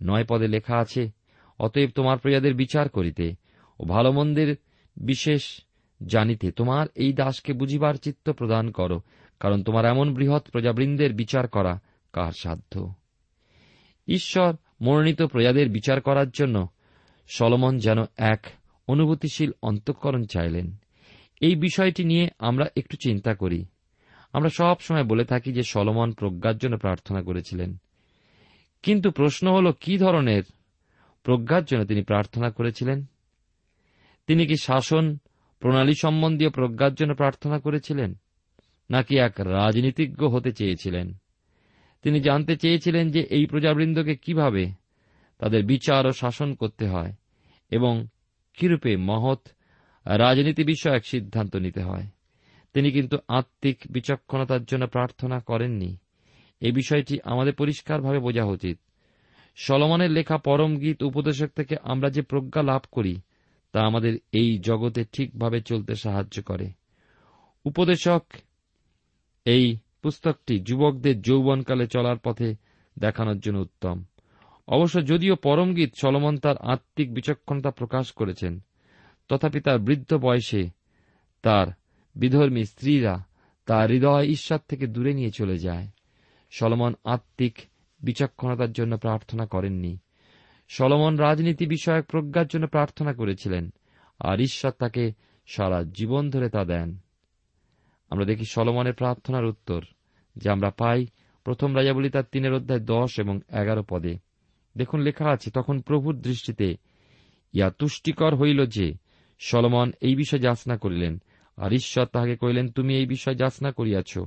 নয় 0.03 0.25
পদে 0.29 0.49
লেখা 0.49 0.77
আছে, 0.77 1.11
অতএব 1.59 1.91
তোমার 1.91 2.19
প্রজাদের 2.19 2.55
বিচার 2.55 2.89
করিতে 2.89 3.35
ও 3.81 3.85
ভালো 3.85 4.13
মন্দের 4.13 4.57
বিশেষ 4.97 5.61
জানিতে 6.07 6.53
তোমার 6.53 6.87
এই 6.95 7.13
দাসকে 7.13 7.53
বুঝিবার 7.53 7.95
চিত্ত 7.95 8.31
প্রদান 8.31 8.71
করো, 8.71 9.01
কারণ 9.41 9.63
তোমার 9.63 9.85
এমন 9.85 10.15
বৃহৎ 10.15 10.51
প্রজাবৃন্দের 10.51 11.13
বিচার 11.15 11.49
করা 11.49 11.81
কার 12.13 12.33
সাধ্য? 12.41 12.95
ঈশ্বর 14.09 14.57
মনোনীত 14.81 15.23
প্রজাদের 15.23 15.69
বিচার 15.69 16.01
করার 16.01 16.31
জন্য 16.31 16.69
সলমন 17.29 17.79
যেন 17.79 17.99
এক 18.17 18.47
অনুভূতিশীল 18.89 19.53
অন্তঃকরণ 19.63 20.25
চাইলেন। 20.25 20.77
এই 21.41 21.57
বিষয়টি 21.57 22.05
নিয়ে 22.05 22.29
আমরা 22.39 22.67
একটু 22.77 22.97
চিন্তা 22.97 23.35
করি। 23.35 23.67
আমরা 24.35 24.49
সব 24.49 24.81
সময় 24.81 25.05
বলে 25.05 25.25
থাকি 25.25 25.53
যে 25.53 25.63
সলমন 25.63 26.13
প্রজ্ঞার 26.13 26.59
জন্য 26.59 26.77
প্রার্থনা 26.77 27.23
করেছিলেন। 27.23 27.77
কিন্তু 28.83 29.11
প্রশ্ন 29.11 29.53
হল, 29.53 29.73
কি 29.81 29.99
ধরনের 29.99 30.43
প্রজ্ঞার 31.23 31.65
জন্য 31.65 31.85
তিনি 31.85 32.03
প্রার্থনা 32.03 32.51
করেছিলেন? 32.51 33.05
তিনি 34.27 34.47
কি 34.47 34.57
শাসন 34.57 35.19
প্রণালী 35.61 35.93
সম্বন্ধীয় 35.95 36.51
প্রজ্ঞার 36.51 36.95
জন্য 36.95 37.15
প্রার্থনা 37.15 37.59
করেছিলেন? 37.59 38.15
নাকি 38.91 39.19
এক 39.19 39.41
রাজনীতিজ্ঞ 39.41 40.29
হতে 40.29 40.53
চেয়েছিলেন? 40.53 41.15
তিনি 42.03 42.21
জানতে 42.21 42.57
চেয়েছিলেন 42.57 43.11
যে 43.11 43.21
এই 43.21 43.47
প্রজাবৃন্দকে 43.47 44.17
কীভাবে 44.17 44.71
তাদের 45.39 45.65
বিচার 45.65 46.07
ও 46.07 46.11
শাসন 46.11 46.55
করতে 46.55 46.89
হয় 46.89 47.13
এবং 47.71 48.07
কিরূপে 48.55 48.97
মহৎ 48.97 49.41
রাজনীতি 50.07 50.65
বিষয়ক 50.65 51.05
সিদ্ধান্ত 51.05 51.57
নিতে 51.57 51.83
হয়। 51.83 52.07
তিনি 52.75 52.93
কিন্তু 52.93 53.19
আত্মিক 53.29 53.79
বিচক্ষণতার 53.91 54.65
জন্য 54.65 54.87
প্রার্থনা 54.87 55.41
করেননি। 55.41 55.97
এই 56.61 56.73
বিষয়টি 56.73 57.19
আমাদের 57.25 57.55
পরিষ্কারভাবে 57.55 58.19
বোঝা 58.19 58.45
উচিত। 58.45 58.79
সলমনের 59.57 60.11
লেখা 60.11 60.39
পরম 60.39 60.77
গীত 60.77 61.03
উপদেশক 61.03 61.47
থেকে 61.47 61.77
আমরা 61.83 62.11
যে 62.11 62.23
প্রজ্ঞা 62.23 62.63
লাভ 62.63 62.83
করি, 62.93 63.21
তা 63.73 63.81
আমাদের 63.83 64.19
এই 64.33 64.59
জগতে 64.59 65.05
ঠিকভাবে 65.13 65.61
চলতে 65.61 65.95
সাহায্য 65.95 66.43
করে। 66.43 66.71
উপদেশক, 67.65 68.25
এই 69.45 69.77
পুস্তকটি 70.03 70.61
যুবকদের 70.61 71.21
যৌবনকালে 71.21 71.87
চলার 71.87 72.19
পথে 72.19 72.55
দেখানোর 72.99 73.39
জন্য 73.39 73.59
উত্তম। 73.59 74.05
অবশ্য 74.69 75.07
যদিও 75.07 75.37
পরমগীত 75.37 75.93
সলমন 76.01 76.39
তার 76.39 76.57
আত্মিক 76.59 77.15
বিচক্ষণতা 77.15 77.71
প্রকাশ 77.71 78.13
করেছেন, 78.13 78.61
তথাপি 79.29 79.61
তার 79.61 79.79
বৃদ্ধ 79.79 80.15
বয়সে 80.15 80.71
তার 81.43 81.67
বিধর্মী 82.15 82.65
স্ত্রীরা 82.65 83.25
তার 83.67 83.91
হৃদয় 83.91 84.27
ঈশ্বর 84.27 84.59
থেকে 84.69 84.87
দূরে 84.87 85.15
নিয়ে 85.15 85.31
চলে 85.31 85.59
যায়। 85.59 85.89
সলমন 86.51 86.95
আত্মিক 87.05 87.59
বিচক্ষণতার 88.01 88.73
জন্য 88.73 88.99
প্রার্থনা 88.99 89.47
করেননি। 89.47 89.99
সলমন 90.69 91.17
রাজনীতি 91.17 91.67
বিষয়ক 91.67 92.07
প্রজ্ঞার 92.07 92.47
জন্য 92.47 92.67
প্রার্থনা 92.67 93.13
করেছিলেন, 93.13 93.71
আর 94.19 94.41
ঈশ্বর 94.41 94.71
তাকে 94.71 95.13
সারা 95.47 95.83
জীবন 95.83 96.31
ধরে 96.31 96.51
তা 96.51 96.65
দেন। 96.65 96.99
আমরা 98.11 98.25
দেখি 98.25 98.45
সলমনের 98.45 98.95
প্রার্থনার 98.95 99.45
উত্তর, 99.45 99.83
যে 100.37 100.51
আমরা 100.51 100.71
পাই 100.71 101.07
প্রথম 101.45 101.77
রাজাবলী 101.77 102.11
তার 102.11 102.23
তিনের 102.33 102.53
অধ্যায় 102.53 102.81
দশ 102.81 103.21
এবং 103.21 103.41
এগারো 103.61 103.85
পদে। 103.89 104.19
দেখুন, 104.77 105.01
লেখা 105.01 105.31
আছে, 105.31 105.51
তখন 105.51 105.81
প্রভুর 105.81 106.19
দৃষ্টিতে 106.19 106.77
ইয়া 107.53 107.71
তুষ্টিকর 107.71 108.35
হইল 108.35 108.67
যে 108.67 108.95
সলমন 109.39 109.93
এই 110.01 110.17
বিষয়ে 110.17 110.41
যাচনা 110.41 110.77
করিলেন 110.77 111.23
আর 111.57 111.73
ঈশ্বর 111.73 112.07
তাহাকে 112.07 112.37
কহিলেন, 112.37 112.69
তুমি 112.69 112.97
এই 112.97 113.07
বিষয়ে 113.07 113.35
যাচনা 113.35 113.73
করিয়াছ। 113.73 114.19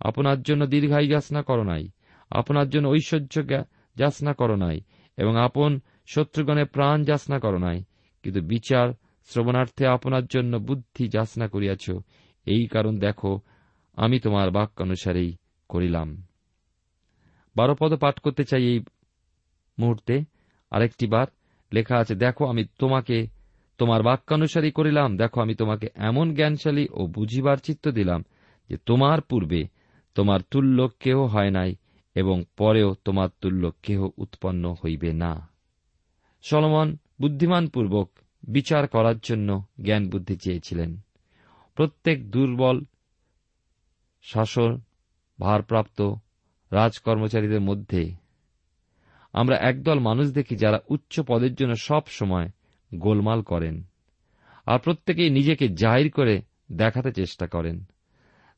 আপনার 0.00 0.42
জন্য 0.42 0.66
দীর্ঘায়ু 0.66 1.08
যাচনা 1.08 1.42
করো 1.42 1.62
নাই। 1.62 1.88
আপনার 2.30 2.68
জন্য 2.68 2.88
ঐশ্বর্য 2.88 3.62
যাচনা 3.96 4.32
করো 4.32 4.56
নাই 4.56 4.80
এবং 5.16 5.36
আপন 5.36 5.80
শত্রুগণের 6.06 6.66
প্রাণ 6.66 7.04
যাচনা 7.04 7.38
করো 7.38 7.58
নাই। 7.58 7.84
কিন্তু 8.22 8.40
বিচার, 8.40 8.92
শ্রবণার্থে 9.24 9.86
আপনার 9.86 10.26
জন্য 10.26 10.56
বুদ্ধি 10.56 11.08
যাচনা 11.08 11.48
করিয়াছ। 11.48 11.90
এই 12.46 12.66
কারণ 12.66 12.98
দেখো, 12.98 13.40
আমি 13.94 14.20
তোমার 14.20 14.50
বাক্য 14.50 14.82
অনুসারেই 14.82 15.36
করিলাম। 15.68 16.22
বারো 17.56 17.76
পদ 17.80 17.94
পাঠ 17.94 18.18
করতে 18.18 18.44
চাই 18.44 18.64
এই 18.64 18.80
মুহূর্তে। 19.78 20.24
আরেকটি 20.70 21.06
বার 21.06 21.26
লেখা 21.72 21.96
আছে, 21.96 22.14
দেখো, 22.14 22.46
আমি 22.46 22.64
তোমাকে 22.78 23.26
তোমার 23.78 24.02
বাক্যানুসারী 24.02 24.70
করিলাম, 24.70 25.16
দেখো 25.16 25.40
আমি 25.40 25.54
তোমাকে 25.54 25.86
এমন 25.94 26.34
জ্ঞানশালী 26.34 26.88
ও 26.90 27.06
বুঝিবার 27.06 27.56
চিত্ত 27.56 27.88
দিলাম 27.88 28.24
যে 28.70 28.76
তোমার 28.76 29.20
পূর্বে 29.20 29.68
তোমার 30.14 30.40
তুল্য 30.50 30.88
কেহ 31.00 31.18
হয় 31.20 31.50
নাই 31.50 31.74
এবং 32.14 32.44
পরেও 32.56 32.94
তোমার 33.04 33.28
তুল্য 33.40 33.72
কেহ 33.82 34.08
উৎপন্ন 34.16 34.74
হইবে 34.84 35.12
না। 35.12 35.48
সলমন, 36.42 36.96
বুদ্ধিমানপূর্বক 37.20 38.10
বিচার 38.48 38.88
করার 38.88 39.18
জন্য 39.18 39.64
জ্ঞান 39.84 40.08
বুদ্ধি 40.08 40.36
চেয়েছিলেন। 40.36 41.00
প্রত্যেক 41.74 42.30
দুর্বল, 42.30 42.84
শাসন 44.22 44.80
ভারপ্রাপ্ত 45.40 46.14
রাজকর্মচারীদের 46.72 47.60
মধ্যে 47.60 48.02
আমরা 49.32 49.56
একদল 49.56 49.98
মানুষ 49.98 50.32
দেখি 50.32 50.56
যারা 50.56 50.78
উচ্চ 50.88 51.20
পদের 51.26 51.54
জন্য 51.54 51.74
সব 51.76 52.02
সময় 52.08 52.48
গোলমাল 52.94 53.42
করেন 53.42 53.84
আর 54.66 54.78
প্রত্যেকেই 54.78 55.30
নিজেকে 55.30 55.68
জাহির 55.68 56.10
করে 56.10 56.42
দেখাতে 56.72 57.12
চেষ্টা 57.12 57.46
করেন। 57.46 57.84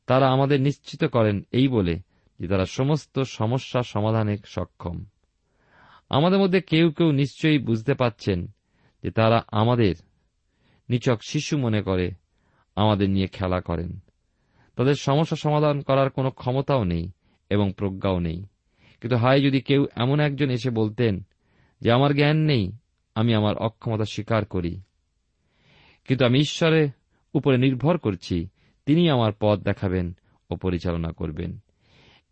তারা 0.07 0.29
আমাদের 0.29 0.61
নিশ্চিত 0.61 1.05
করেন 1.05 1.41
এই 1.51 1.67
বলে 1.67 1.99
যে 2.39 2.47
তারা 2.47 2.65
সমস্ত 2.65 3.19
সমস্যা 3.19 3.83
সমাধানে 3.83 4.37
সক্ষম। 4.45 5.05
আমাদের 6.09 6.39
মধ্যে 6.39 6.61
কেউ 6.61 6.91
কেউ 6.91 7.11
নিশ্চয়ই 7.11 7.59
বুঝতে 7.59 7.93
পাচ্ছেন 7.93 8.47
যে 9.03 9.11
তারা 9.11 9.43
আমাদের 9.47 9.95
নিচক 10.89 11.23
শিশু 11.23 11.57
মনে 11.57 11.81
করে 11.81 12.11
আমাদের 12.75 13.09
নিয়ে 13.09 13.27
খেলা 13.27 13.61
করেন। 13.61 13.99
তাদের 14.75 14.93
সমস্যা 14.93 15.37
সমাধান 15.37 15.81
করার 15.81 16.09
কোনো 16.09 16.31
ক্ষমতাও 16.31 16.83
নেই 16.83 17.11
এবং 17.49 17.73
প্রজ্ঞাও 17.77 18.19
নেই। 18.19 18.45
কিন্তু 19.01 19.17
হায় 19.17 19.41
যদি 19.41 19.61
কেউ 19.61 19.87
এমন 19.95 20.19
একজন 20.19 20.49
এসে 20.49 20.69
বলতেন 20.69 21.23
যে, 21.81 21.91
আমার 21.91 22.13
জ্ঞান 22.13 22.37
নেই 22.37 22.71
আমি 23.15 23.33
আমার 23.33 23.57
অক্ষমতা 23.57 24.05
স্বীকার 24.05 24.45
করি। 24.45 24.81
কিন্তু 26.07 26.25
আমি 26.25 26.39
ঈশ্বরের 26.39 26.89
উপরে 27.33 27.57
নির্ভর 27.57 27.97
করছি, 27.97 28.47
তিনি 28.85 29.09
আমার 29.09 29.31
পথ 29.39 29.59
দেখাবেন 29.59 30.17
ও 30.49 30.55
পরিচালনা 30.55 31.11
করবেন। 31.11 31.59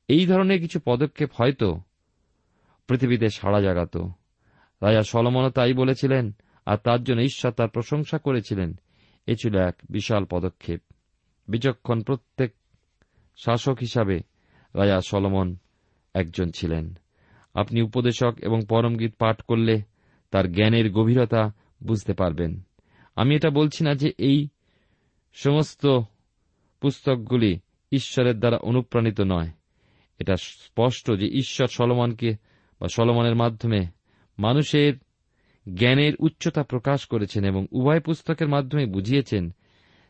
এই 0.07 0.25
ধরনের 0.25 0.59
কিছু 0.59 0.79
পদক্ষেপ 0.85 1.29
হয়তো 1.33 1.81
পৃথিবীতে 2.87 3.29
সাড়া 3.29 3.61
জাগাত। 3.61 3.97
রাজা 4.81 5.03
সলমনও 5.03 5.49
তাই 5.49 5.73
বলেছিলেন, 5.73 6.35
আর 6.65 6.77
তার 6.77 7.03
জন্য 7.03 7.21
ঈশ্বর 7.21 7.51
তার 7.51 7.69
প্রশংসা 7.69 8.17
করেছিলেন। 8.17 8.79
এ 9.27 9.35
ছিল 9.35 9.57
এক 9.57 9.75
বিশাল 9.89 10.25
পদক্ষেপ। 10.25 10.81
বিচক্ষণ 11.47 12.01
প্রত্যেক 12.01 12.53
শাসক 13.37 13.77
হিসাবে 13.81 14.19
রাজা 14.75 15.01
সলমন 15.01 15.55
একজন 16.13 16.49
ছিলেন। 16.55 16.93
আপনি 17.53 17.81
উপদেশক 17.81 18.33
এবং 18.41 18.61
পরমগীত 18.69 19.15
পাঠ 19.19 19.41
করলে 19.41 19.81
তার 20.31 20.51
জ্ঞানের 20.51 20.91
গভীরতা 20.91 21.51
বুঝতে 21.83 22.13
পারবেন। 22.13 22.61
আমি 23.15 23.35
এটা 23.35 23.49
বলছি 23.49 23.83
না 23.83 23.95
যে 23.95 24.11
এই 24.17 24.47
সমস্ত 25.33 25.99
পুস্তকগুলি 26.81 27.59
ঈশ্বরের 27.91 28.39
দ্বারা 28.39 28.57
অনুপ্রাণিত 28.57 29.21
নয়। 29.21 29.49
এটা 30.19 30.35
স্পষ্ট 30.35 31.11
যে 31.17 31.27
ঈশ্বর 31.27 31.67
সলমনকে 31.67 32.35
বা 32.81 32.87
সলমনের 32.87 33.35
মাধ্যমে 33.35 33.87
মানুষের 34.39 34.93
জ্ঞানের 35.75 36.13
উচ্চতা 36.19 36.63
প্রকাশ 36.63 37.05
করেছেন 37.05 37.45
এবং 37.45 37.65
উভয় 37.71 37.99
পুস্তকের 37.99 38.47
মাধ্যমে 38.47 38.85
বুঝিয়েছেন 38.85 39.55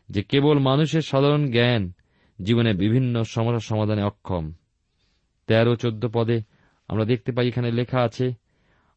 যে 0.08 0.22
কেবল 0.22 0.58
মানুষের 0.58 1.00
সাধারণ 1.00 1.50
জ্ঞান 1.50 1.92
জীবনে 2.42 2.74
বিভিন্ন 2.74 3.22
সমস্যা 3.22 3.58
সমাধানে 3.58 4.02
অক্ষম। 4.02 4.52
তেরো 5.46 5.76
চোদ্দ 5.76 6.08
পদে 6.12 6.40
আমরা 6.88 7.04
দেখতে 7.04 7.32
পাই, 7.32 7.48
এখানে 7.48 7.72
লেখা 7.72 8.00
আছে 8.00 8.32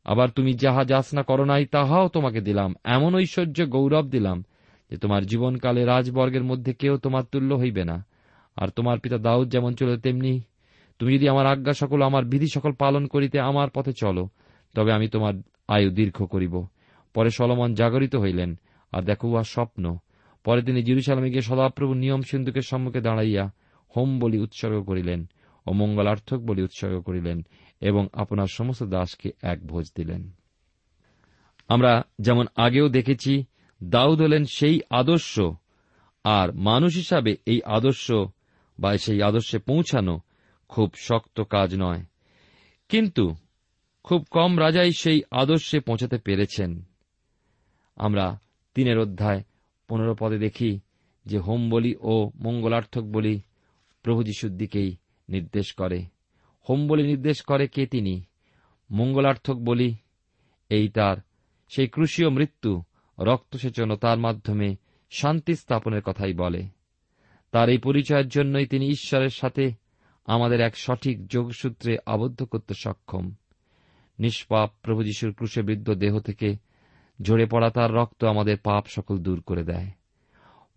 আবার 0.04 0.30
তুমি 0.30 0.54
যাহা 0.54 0.84
যাচনা 0.84 1.24
করো 1.24 1.46
নাই, 1.46 1.66
তাহাও 1.66 2.08
তোমাকে 2.08 2.42
দিলাম। 2.42 2.76
এমন 2.84 3.16
ঐশ্বর্য 3.16 3.70
গৌরব 3.70 4.10
দিলাম 4.10 4.44
যে 4.92 4.98
তোমার 4.98 5.26
জীবনকালে 5.26 5.86
রাজবর্গের 5.86 6.44
মধ্যে 6.44 6.74
কেউ 6.74 6.98
তোমার 6.98 7.24
তুল্য 7.24 7.56
হইবে 7.56 7.84
না। 7.84 8.06
আর 8.56 8.68
তোমার 8.68 9.00
পিতা 9.00 9.18
দাউদ 9.18 9.50
যেমন 9.50 9.74
চলে, 9.74 9.98
তেমনি 9.98 10.42
তুমি 11.00 11.14
যদি 11.14 11.30
আমার 11.30 11.46
আজ্ঞা 11.46 11.74
সকল, 11.74 12.02
আমার 12.02 12.26
বিধি 12.26 12.48
সকল 12.54 12.72
পালন 12.72 13.08
করিতে 13.08 13.40
আমার 13.40 13.70
পথে 13.70 13.94
চলো, 13.94 14.30
তবে 14.76 14.94
আমি 14.94 15.08
তোমার 15.08 15.34
আয়ু 15.68 15.90
দীর্ঘ 15.90 16.24
করিব। 16.24 16.66
পরে 17.14 17.30
সলমন 17.30 17.74
জাগরিত 17.74 18.16
হইলেন, 18.16 18.60
আর 18.92 19.02
দেখো 19.02 19.28
উহা 19.28 19.44
স্বপ্ন। 19.44 19.98
পরে 20.44 20.62
তিনি 20.62 20.84
জিরুসালামে 20.84 21.30
গিয়ে 21.30 21.42
সদাপ্রভু 21.42 21.94
নিয়ম 21.94 22.22
সিন্ধুকের 22.22 22.62
সম্মুখে 22.62 23.02
দাঁড়াইয়া 23.02 23.52
হোম 23.98 24.20
বলি 24.20 24.40
উৎসর্গ 24.40 24.84
করিলেন 24.84 25.26
ও 25.66 25.74
মঙ্গলার্থক 25.74 26.38
বলি 26.38 26.62
উৎসর্গ 26.62 27.02
করিলেন। 27.02 27.46
এবং 27.84 28.08
আপনার 28.14 28.48
সমস্ত 28.48 28.84
দাসকে 28.84 29.32
এক 29.42 29.68
ভোজ 29.68 29.92
দিলেন। 29.96 30.32
আমরা 31.68 32.02
যেমন 32.20 32.46
আগেও 32.56 32.90
দেখেছি, 32.90 33.46
দাউদ 33.84 34.22
হলেন 34.22 34.46
সেই 34.46 34.82
আদর্শ, 34.90 35.40
আর 36.24 36.54
মানুষ 36.54 36.96
হিসাবে 36.96 37.38
এই 37.46 37.62
আদর্শ 37.66 38.12
বা 38.80 38.98
সেই 38.98 39.22
আদর্শে 39.22 39.60
পৌঁছানো 39.60 40.20
খুব 40.68 40.94
শক্ত 40.96 41.42
কাজ 41.42 41.76
নয়। 41.80 42.04
কিন্তু 42.90 43.36
খুব 44.04 44.28
কম 44.32 44.60
রাজাই 44.60 44.92
সেই 44.92 45.24
আদর্শে 45.32 45.80
পৌঁছাতে 45.80 46.18
পেরেছেন। 46.18 46.84
আমরা 47.96 48.40
তিনের 48.74 49.00
অধ্যায় 49.00 49.44
পনেরো 49.88 50.16
পদে 50.20 50.38
দেখি 50.38 50.80
যে 51.26 51.38
হোম 51.38 51.70
বলি 51.70 51.96
ও 52.02 52.32
মঙ্গলার্থক 52.36 53.02
বলি 53.02 53.42
প্রভু 54.04 54.24
যিশুর 54.24 54.52
দিকেই 54.52 54.96
নির্দেশ 55.30 55.74
করে। 55.74 56.13
হোম 56.70 56.88
বলি 56.88 57.04
নির্দেশ 57.04 57.42
করে 57.42 57.68
কে 57.68 57.86
তিনি? 57.88 58.24
মঙ্গলার্থক 58.92 59.54
বলি, 59.54 59.96
এই 60.70 60.88
তার। 60.88 61.18
সেই 61.70 61.88
ক্রুশীয় 61.88 62.30
মৃত্যু 62.30 62.84
রক্তসেচন 63.20 63.92
ও 63.92 63.96
তার 63.96 64.20
মাধ্যমে 64.20 64.76
শান্তি 65.12 65.56
স্থাপনের 65.56 66.02
কথাই 66.02 66.34
বলে। 66.34 66.68
তার 67.52 67.70
এই 67.70 67.78
পরিচয়ের 67.78 68.28
জন্যই 68.28 68.66
তিনি 68.66 68.88
ঈশ্বরের 68.88 69.30
সাথে 69.30 69.72
আমাদের 70.26 70.62
এক 70.62 70.78
সঠিক 70.78 71.28
যোগসূত্রে 71.28 71.98
আবদ্ধ 72.06 72.44
করতে 72.44 72.74
সক্ষম। 72.74 73.32
নিষ্পাপ 74.20 74.72
প্রভু 74.82 75.04
যিশুর 75.04 75.34
ক্রুশে 75.34 75.62
বৃদ্ধ 75.62 75.94
দেহ 75.94 76.20
থেকে 76.20 76.56
ঝরে 77.22 77.46
পড়া 77.46 77.70
তার 77.70 77.94
রক্ত 77.94 78.24
আমাদের 78.24 78.58
পাপ 78.64 78.86
সকল 78.88 79.18
দূর 79.18 79.42
করে 79.42 79.64
দেয়। 79.64 79.88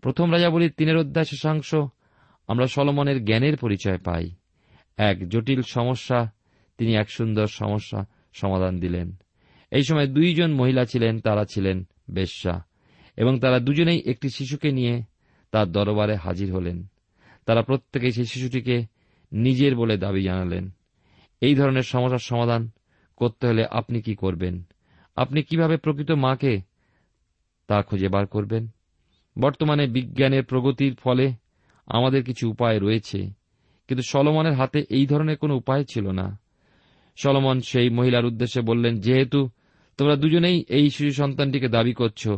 প্রথম 0.00 0.32
রাজাবলীর 0.32 0.72
তিনের 0.76 0.96
অধ্যায় 0.96 1.24
শেষাংশ 1.24 1.74
আমরা 2.48 2.66
সলমনের 2.66 3.24
জ্ঞানের 3.24 3.56
পরিচয় 3.56 3.98
পাই। 3.98 4.30
এক 4.96 5.28
জটিল 5.28 5.62
সমস্যা, 5.62 6.32
তিনি 6.78 6.94
এক 6.94 7.10
সুন্দর 7.10 7.46
সমস্যা 7.46 8.06
সমাধান 8.32 8.78
দিলেন। 8.78 9.16
এই 9.70 9.82
সময় 9.82 10.06
দুইজন 10.06 10.54
মহিলা 10.54 10.84
ছিলেন, 10.84 11.20
তারা 11.20 11.44
ছিলেন 11.44 11.84
বেশ্যা, 12.10 12.64
এবং 13.16 13.40
তারা 13.40 13.58
দুজনেই 13.58 14.02
একটি 14.06 14.28
শিশুকে 14.28 14.70
নিয়ে 14.72 15.02
তার 15.50 15.72
দরবারে 15.72 16.14
হাজির 16.14 16.54
হলেন। 16.54 16.86
তারা 17.46 17.62
প্রত্যেকেই 17.62 18.12
সেই 18.12 18.24
শিশুটিকে 18.24 18.86
নিজের 19.32 19.76
বলে 19.76 19.96
দাবি 19.96 20.22
জানালেন, 20.22 20.70
এই 21.40 21.54
ধরনের 21.54 21.82
সমস্যার 21.82 22.18
সমাধান 22.18 22.70
করতে 23.16 23.46
হলে 23.46 23.66
আপনি 23.70 24.02
কি 24.02 24.14
করবেন? 24.14 24.62
আপনি 25.16 25.42
কীভাবে 25.42 25.76
প্রকৃত 25.76 26.10
মাকে 26.10 26.60
তা 27.66 27.82
খুঁজে 27.82 28.08
বার 28.08 28.26
করবেন? 28.26 28.68
বর্তমানে 29.38 29.86
বিজ্ঞানের 29.86 30.44
প্রগতির 30.44 30.94
ফলে 30.94 31.32
আমাদের 31.86 32.24
কিছু 32.24 32.50
উপায় 32.50 32.80
রয়েছে। 32.80 33.45
কিন্তু 33.88 34.02
সলমনের 34.02 34.52
হাতে 34.52 34.84
এই 34.88 35.06
ধরনের 35.06 35.36
কোনো 35.36 35.56
উপায় 35.56 35.84
ছিল 35.84 36.10
না। 36.10 36.38
সলমন 37.16 37.60
সেই 37.60 37.90
মহিলার 37.90 38.24
উদ্দেশ্যে 38.24 38.60
বললেন, 38.60 39.00
যেহেতু 39.00 39.50
তোমরা 39.96 40.16
দুজনেই 40.16 40.64
এই 40.68 40.90
শিশু 40.90 41.12
সন্তানটিকে 41.12 41.68
দাবি 41.68 41.92
করছ, 41.92 42.28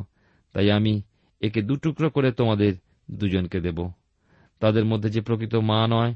তাই 0.53 0.71
আমি 0.71 1.03
একে 1.41 1.63
দুটুকরো 1.63 2.11
করে 2.11 2.33
তোমাদের 2.33 2.75
দুজনকে 3.11 3.61
দেব। 3.61 3.91
তাদের 4.61 4.85
মধ্যে 4.85 5.11
যে 5.11 5.21
প্রকৃত 5.21 5.55
মা 5.55 5.87
নয়, 5.91 6.15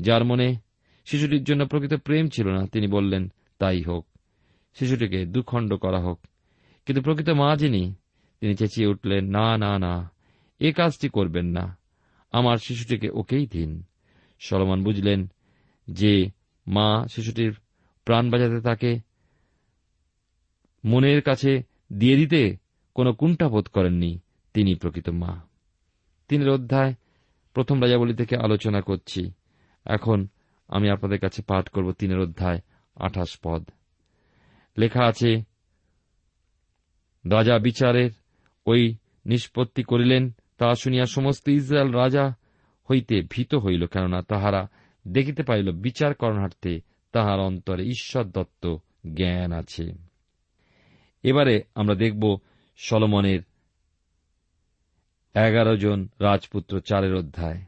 যার 0.00 0.24
মনে 0.24 0.56
শিশুটির 1.04 1.44
জন্য 1.44 1.66
প্রকৃত 1.66 1.94
প্রেম 1.94 2.28
ছিল 2.28 2.48
না, 2.48 2.66
তিনি 2.66 2.86
বললেন, 2.86 3.32
তাই 3.58 3.82
হোক, 3.82 4.06
শিশুটিকে 4.74 5.26
দুখণ্ড 5.26 5.74
করা 5.74 6.00
হোক। 6.00 6.20
কিন্তু 6.86 7.02
প্রকৃত 7.02 7.28
মা 7.28 7.56
যিনি, 7.56 7.94
তিনি 8.40 8.54
চেঁচিয়ে 8.54 8.86
উঠলেন, 8.86 9.26
না 9.26 9.56
না 9.56 9.78
না, 9.78 10.10
এ 10.60 10.72
কাজটি 10.72 11.08
করবেন 11.08 11.46
না। 11.46 11.78
আমার 12.32 12.56
শিশুটিকে 12.56 13.10
ওকেই 13.10 13.46
দিন। 13.46 13.82
সলমান 14.38 14.84
বুঝলেন 14.84 15.28
যে 15.90 16.30
মা 16.68 17.06
শিশুটির 17.08 17.56
প্রাণ 18.04 18.30
বাঁচাতে 18.30 18.60
তাকে 18.60 19.00
মনের 20.84 21.22
কাছে 21.22 21.62
দিয়ে 21.92 22.16
দিতে 22.16 22.56
কোনো 22.94 23.12
কুণ্ঠাবোধ 23.12 23.68
করেননি 23.68 24.20
তিনি 24.54 24.74
প্রকৃত 24.74 25.08
মা। 25.08 25.40
তিনের 26.28 26.50
অধ্যায় 26.50 26.94
প্রথম 27.54 27.82
রাজাবলী 27.82 28.14
থেকে 28.14 28.36
আলোচনা 28.36 28.80
করছি। 28.80 29.32
এখন 29.84 30.28
আমি 30.68 30.90
আপনাদের 30.90 31.18
কাছে 31.18 31.42
পাঠ 31.42 31.68
করব 31.68 31.92
তিনের 31.92 32.18
অধ্যায় 32.18 32.60
আঠাশ 32.96 33.38
পদ। 33.42 33.70
লেখা 34.78 35.04
আছে, 35.04 35.36
রাজা 37.30 37.58
বিচারের 37.58 38.10
ওই 38.66 38.96
নিষ্পত্তি 39.26 39.82
করিলেন, 39.82 40.30
তা 40.58 40.74
শুনিয়া 40.74 41.04
সমস্ত 41.06 41.48
ইসরায়েল 41.48 41.92
রাজা 41.92 42.34
হইতে 42.90 43.22
ভীত 43.30 43.54
হইল, 43.54 43.86
কেননা 43.86 44.22
তাহারা 44.22 44.68
দেখিতে 45.08 45.42
পাইল, 45.42 45.72
বিচার 45.72 46.14
করণার্থে 46.14 46.80
তাহার 47.12 47.40
অন্তরে 47.40 47.84
ঈশ্বর 47.84 48.24
দত্ত 48.24 48.76
জ্ঞান 49.14 49.52
আছে। 49.52 49.92
এবারে 51.22 51.62
আমরা 51.74 51.94
দেখব 51.94 52.38
সলমনের 52.76 53.40
এগারো 55.34 55.76
জন 55.76 56.08
রাজপুত্র 56.20 56.80
চারের 56.80 57.14
অধ্যায়। 57.14 57.62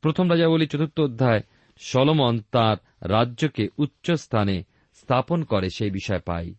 প্রথম 0.00 0.30
রাজাবলী 0.30 0.66
চতুর্থ 0.66 1.00
অধ্যায়, 1.00 1.40
সলমন 1.78 2.40
তার 2.52 2.76
রাজ্যকে 3.10 3.68
উচ্চ 3.78 4.10
স্থানে 4.10 4.64
স্থাপন 4.94 5.44
করে 5.44 5.70
সেই 5.70 5.90
বিষয় 5.90 6.20
পাই। 6.20 6.54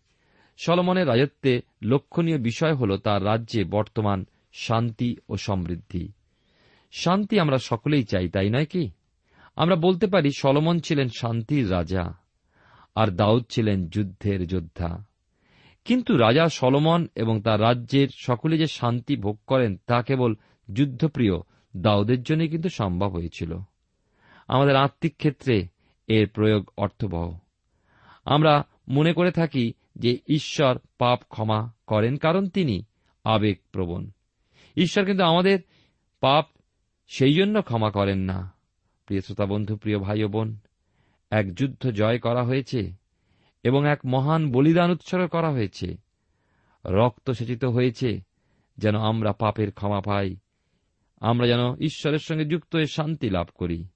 সলমনের 0.58 1.08
রাজত্বে 1.08 1.60
লক্ষণীয় 1.82 2.38
বিষয় 2.38 2.74
হল 2.74 2.96
তার 2.96 3.24
রাজ্যে 3.24 3.64
বর্তমান 3.64 4.24
শান্তি 4.52 5.16
ও 5.28 5.36
সমৃদ্ধি। 5.36 6.12
শান্তি 6.90 7.40
আমরা 7.40 7.58
সকলেই 7.58 8.04
চাই, 8.04 8.28
তাই 8.28 8.50
নয় 8.50 8.66
কি? 8.66 8.90
আমরা 9.56 9.76
বলতে 9.76 10.06
পারি 10.06 10.30
সলমন 10.38 10.80
ছিলেন 10.80 11.08
শান্তির 11.08 11.70
রাজা 11.70 12.14
আর 12.94 13.08
দাউদ 13.08 13.44
ছিলেন 13.50 13.88
যুদ্ধের 13.88 14.46
যোদ্ধা। 14.46 15.04
কিন্তু 15.84 16.16
রাজা 16.16 16.48
সলমন 16.48 17.08
এবং 17.14 17.40
তার 17.42 17.60
রাজ্যের 17.60 18.08
সকলে 18.14 18.58
যে 18.58 18.66
শান্তি 18.66 19.16
ভোগ 19.16 19.38
করেন 19.46 19.76
তা 19.86 20.02
কেবল 20.02 20.34
যুদ্ধপ্রিয়, 20.72 21.32
দাউদের 21.76 22.22
জন্যই 22.22 22.48
কিন্তু 22.48 22.68
সম্ভব 22.68 23.08
হয়েছিল। 23.08 23.58
আমাদের 24.48 24.76
আত্মিক 24.76 25.16
ক্ষেত্রে 25.16 25.66
এর 26.06 26.28
প্রয়োগ 26.28 26.70
অর্থবহ। 26.76 27.38
আমরা 28.24 28.64
মনে 28.88 29.12
করে 29.12 29.30
থাকি 29.30 29.72
যে 29.96 30.18
ঈশ্বর 30.28 30.78
পাপ 30.98 31.20
ক্ষমা 31.28 31.72
করেন 31.86 32.16
কারণ 32.16 32.46
তিনি 32.46 32.84
আবেগপ্রবণ। 33.24 34.10
ঈশ্বর 34.76 35.04
কিন্তু 35.04 35.24
আমাদের 35.24 35.58
পাপ 36.20 36.46
সেই 37.10 37.34
জন্য 37.34 37.62
ক্ষমা 37.62 37.90
করেন 37.90 38.18
না। 38.18 38.52
প্রিয় 39.06 39.20
শ্রোতা 39.20 39.46
বন্ধু 39.46 39.76
প্রিয় 39.76 39.98
ভাই 39.98 40.24
বোন, 40.24 40.56
এক 41.30 41.54
যুদ্ধ 41.54 41.90
জয় 41.90 42.18
করা 42.18 42.42
হয়েছে 42.42 42.92
এবং 43.62 43.88
এক 43.88 44.00
মহান 44.06 44.52
বলিদান 44.52 44.90
উৎসর্গ 44.90 45.26
করা 45.26 45.50
হয়েছে। 45.50 45.96
রক্ত 46.86 47.30
সেচিত 47.30 47.64
হয়েছে 47.64 48.20
যেন 48.78 48.96
আমরা 48.96 49.32
পাপের 49.32 49.72
ক্ষমা 49.72 50.00
পাই। 50.00 50.36
আমরা 51.20 51.46
যেন 51.46 51.76
ঈশ্বরের 51.76 52.18
সঙ্গে 52.18 52.44
যুক্ত 52.44 52.76
হয়ে 52.76 52.86
শান্তি 52.86 53.30
লাভ 53.30 53.46
করি। 53.54 53.86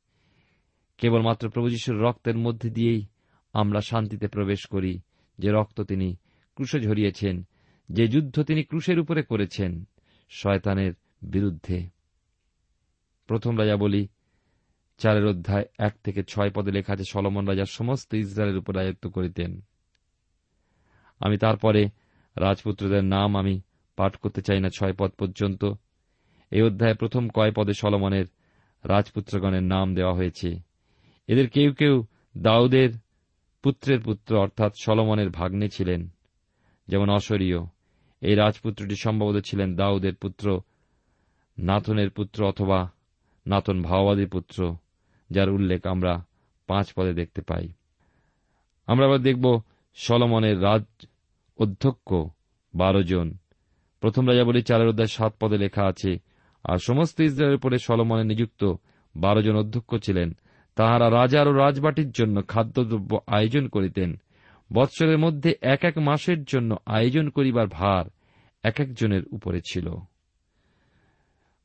কেবলমাত্র 0.99 1.51
প্রভু 1.51 1.69
যিশুর 1.69 2.03
রক্তের 2.03 2.39
মধ্যে 2.39 2.71
দিয়েই 2.71 3.07
আমরা 3.53 3.81
শান্তিতে 3.81 4.29
প্রবেশ 4.29 4.67
করি, 4.67 5.01
যে 5.39 5.51
রক্ত 5.51 5.81
তিনি 5.81 6.17
ক্রুশে 6.55 6.81
ঝরিয়েছেন, 6.81 7.47
যে 7.89 8.09
যুদ্ধ 8.09 8.43
তিনি 8.43 8.63
ক্রুশের 8.63 8.99
উপরে 8.99 9.23
করেছেন, 9.23 9.85
শয়তানের 10.31 10.93
বিরুদ্ধে। 11.23 11.94
প্রথম 13.27 13.59
রাজা 13.59 13.77
বলি, 13.77 14.09
চারের 14.99 15.27
অধ্যায় 15.27 15.65
এক 15.79 15.95
থেকে 16.05 16.23
ছয় 16.23 16.51
পদে 16.51 16.71
লেখা 16.71 16.93
আছে, 16.93 17.05
সলমন 17.05 17.47
রাজা 17.47 17.65
সমস্ত 17.65 18.15
ইসরায়েলের 18.15 18.59
উপর 18.59 18.77
রাজত্ব 18.77 19.11
করিতেন। 19.11 19.61
আমি 21.19 21.37
তারপরে 21.39 21.89
রাজপুত্রদের 22.37 23.05
নাম 23.05 23.37
আমি 23.37 23.61
পাঠ 23.97 24.17
করতে 24.17 24.43
চাই 24.43 24.61
না 24.61 24.69
ছয় 24.69 24.95
পদ 24.99 25.11
পর্যন্ত। 25.11 25.65
এই 26.51 26.63
অধ্যায়ে 26.63 26.95
প্রথম 26.95 27.29
কয় 27.29 27.53
পদে 27.53 27.73
সলমনের 27.73 28.25
রাজপুত্রগণের 28.85 29.63
নাম 29.63 29.95
দেওয়া 29.95 30.15
হয়েছে। 30.15 30.61
এদের 31.27 31.51
কেউ 31.51 31.73
কেউ 31.73 32.05
দাউদের 32.39 32.91
পুত্রের 33.63 34.01
পুত্র 34.01 34.37
অর্থাৎ 34.37 34.73
সলমনের 34.83 35.31
ভাগ্নে 35.31 35.69
ছিলেন, 35.69 36.09
যেমন 36.89 37.09
অশরীয় 37.09 37.61
এই 38.21 38.35
রাজপুত্রটি 38.35 38.97
সম্ভবত 38.97 39.37
ছিলেন 39.45 39.77
দাউদের 39.77 40.15
পুত্র 40.15 40.61
নাথনের 41.59 42.11
পুত্র 42.11 42.49
অথবা 42.49 42.91
নাতন 43.47 43.83
ভাওবাদীর 43.83 44.29
পুত্র, 44.29 44.77
যার 45.31 45.51
উল্লেখ 45.51 45.87
আমরা 45.87 46.25
পাঁচ 46.67 46.93
পদে 46.97 47.13
দেখতে 47.13 47.41
পাই। 47.43 47.69
আমরা 48.87 49.07
আবার 49.07 49.19
দেখব 49.19 49.61
সলমনের 49.95 50.63
রাজ 50.63 50.85
অধ্যক্ষ 51.59 52.15
বারো 52.75 53.03
জন। 53.03 53.35
প্রথম 54.01 54.29
রাজাবলী 54.29 54.63
চারের 54.63 54.89
অধ্যায় 54.89 55.09
সাত 55.09 55.33
পদে 55.41 55.59
লেখা 55.59 55.85
আছে, 55.87 56.19
আর 56.65 56.79
সমস্ত 56.79 57.21
ইসরায়েলের 57.21 57.57
উপরে 57.57 57.79
সলমনে 57.79 58.25
নিযুক্ত 58.25 58.75
বারো 59.17 59.43
জন 59.43 59.57
অধ্যক্ষ 59.57 59.95
ছিলেন। 59.95 60.37
তাহারা 60.75 61.11
রাজার 61.11 61.49
ও 61.49 61.53
রাজবাটির 61.53 62.11
জন্য 62.11 62.43
খাদ্যদ্রব্য 62.49 63.21
আয়োজন 63.27 63.69
করিতেন। 63.69 64.17
বৎসরের 64.73 65.19
মধ্যে 65.19 65.55
এক 65.63 65.85
এক 65.85 65.99
মাসের 65.99 66.45
জন্য 66.45 66.77
আয়োজন 66.87 67.29
করিবার 67.29 67.67
ভার 67.67 68.05
এক 68.63 68.81
একজনের 68.81 69.23
উপরে 69.31 69.61
ছিল। 69.71 69.97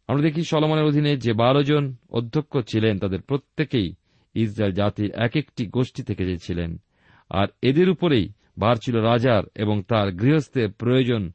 আমরা 0.09 0.21
দেখি 0.21 0.43
সলমনের 0.43 0.85
অধীনে 0.85 1.17
যে 1.17 1.33
বারো 1.33 1.63
জন 1.63 1.95
অধ্যক্ষ 2.09 2.57
ছিলেন, 2.57 2.99
তাদের 2.99 3.21
প্রত্যেকেই 3.21 3.95
ইসরায়েল 4.35 4.75
জাতির 4.75 5.11
এক 5.11 5.35
একটি 5.35 5.65
গোষ্ঠী 5.65 6.03
থেকে 6.03 6.25
যে 6.25 6.37
ছিলেন 6.37 6.81
আর 7.29 7.47
এদের 7.61 7.89
উপরেই 7.89 8.29
ভার 8.59 8.75
ছিল 8.75 9.01
রাজার 9.01 9.43
এবং 9.55 9.83
তার 9.83 10.11
গৃহস্থের 10.11 10.71
প্রয়োজন 10.71 11.31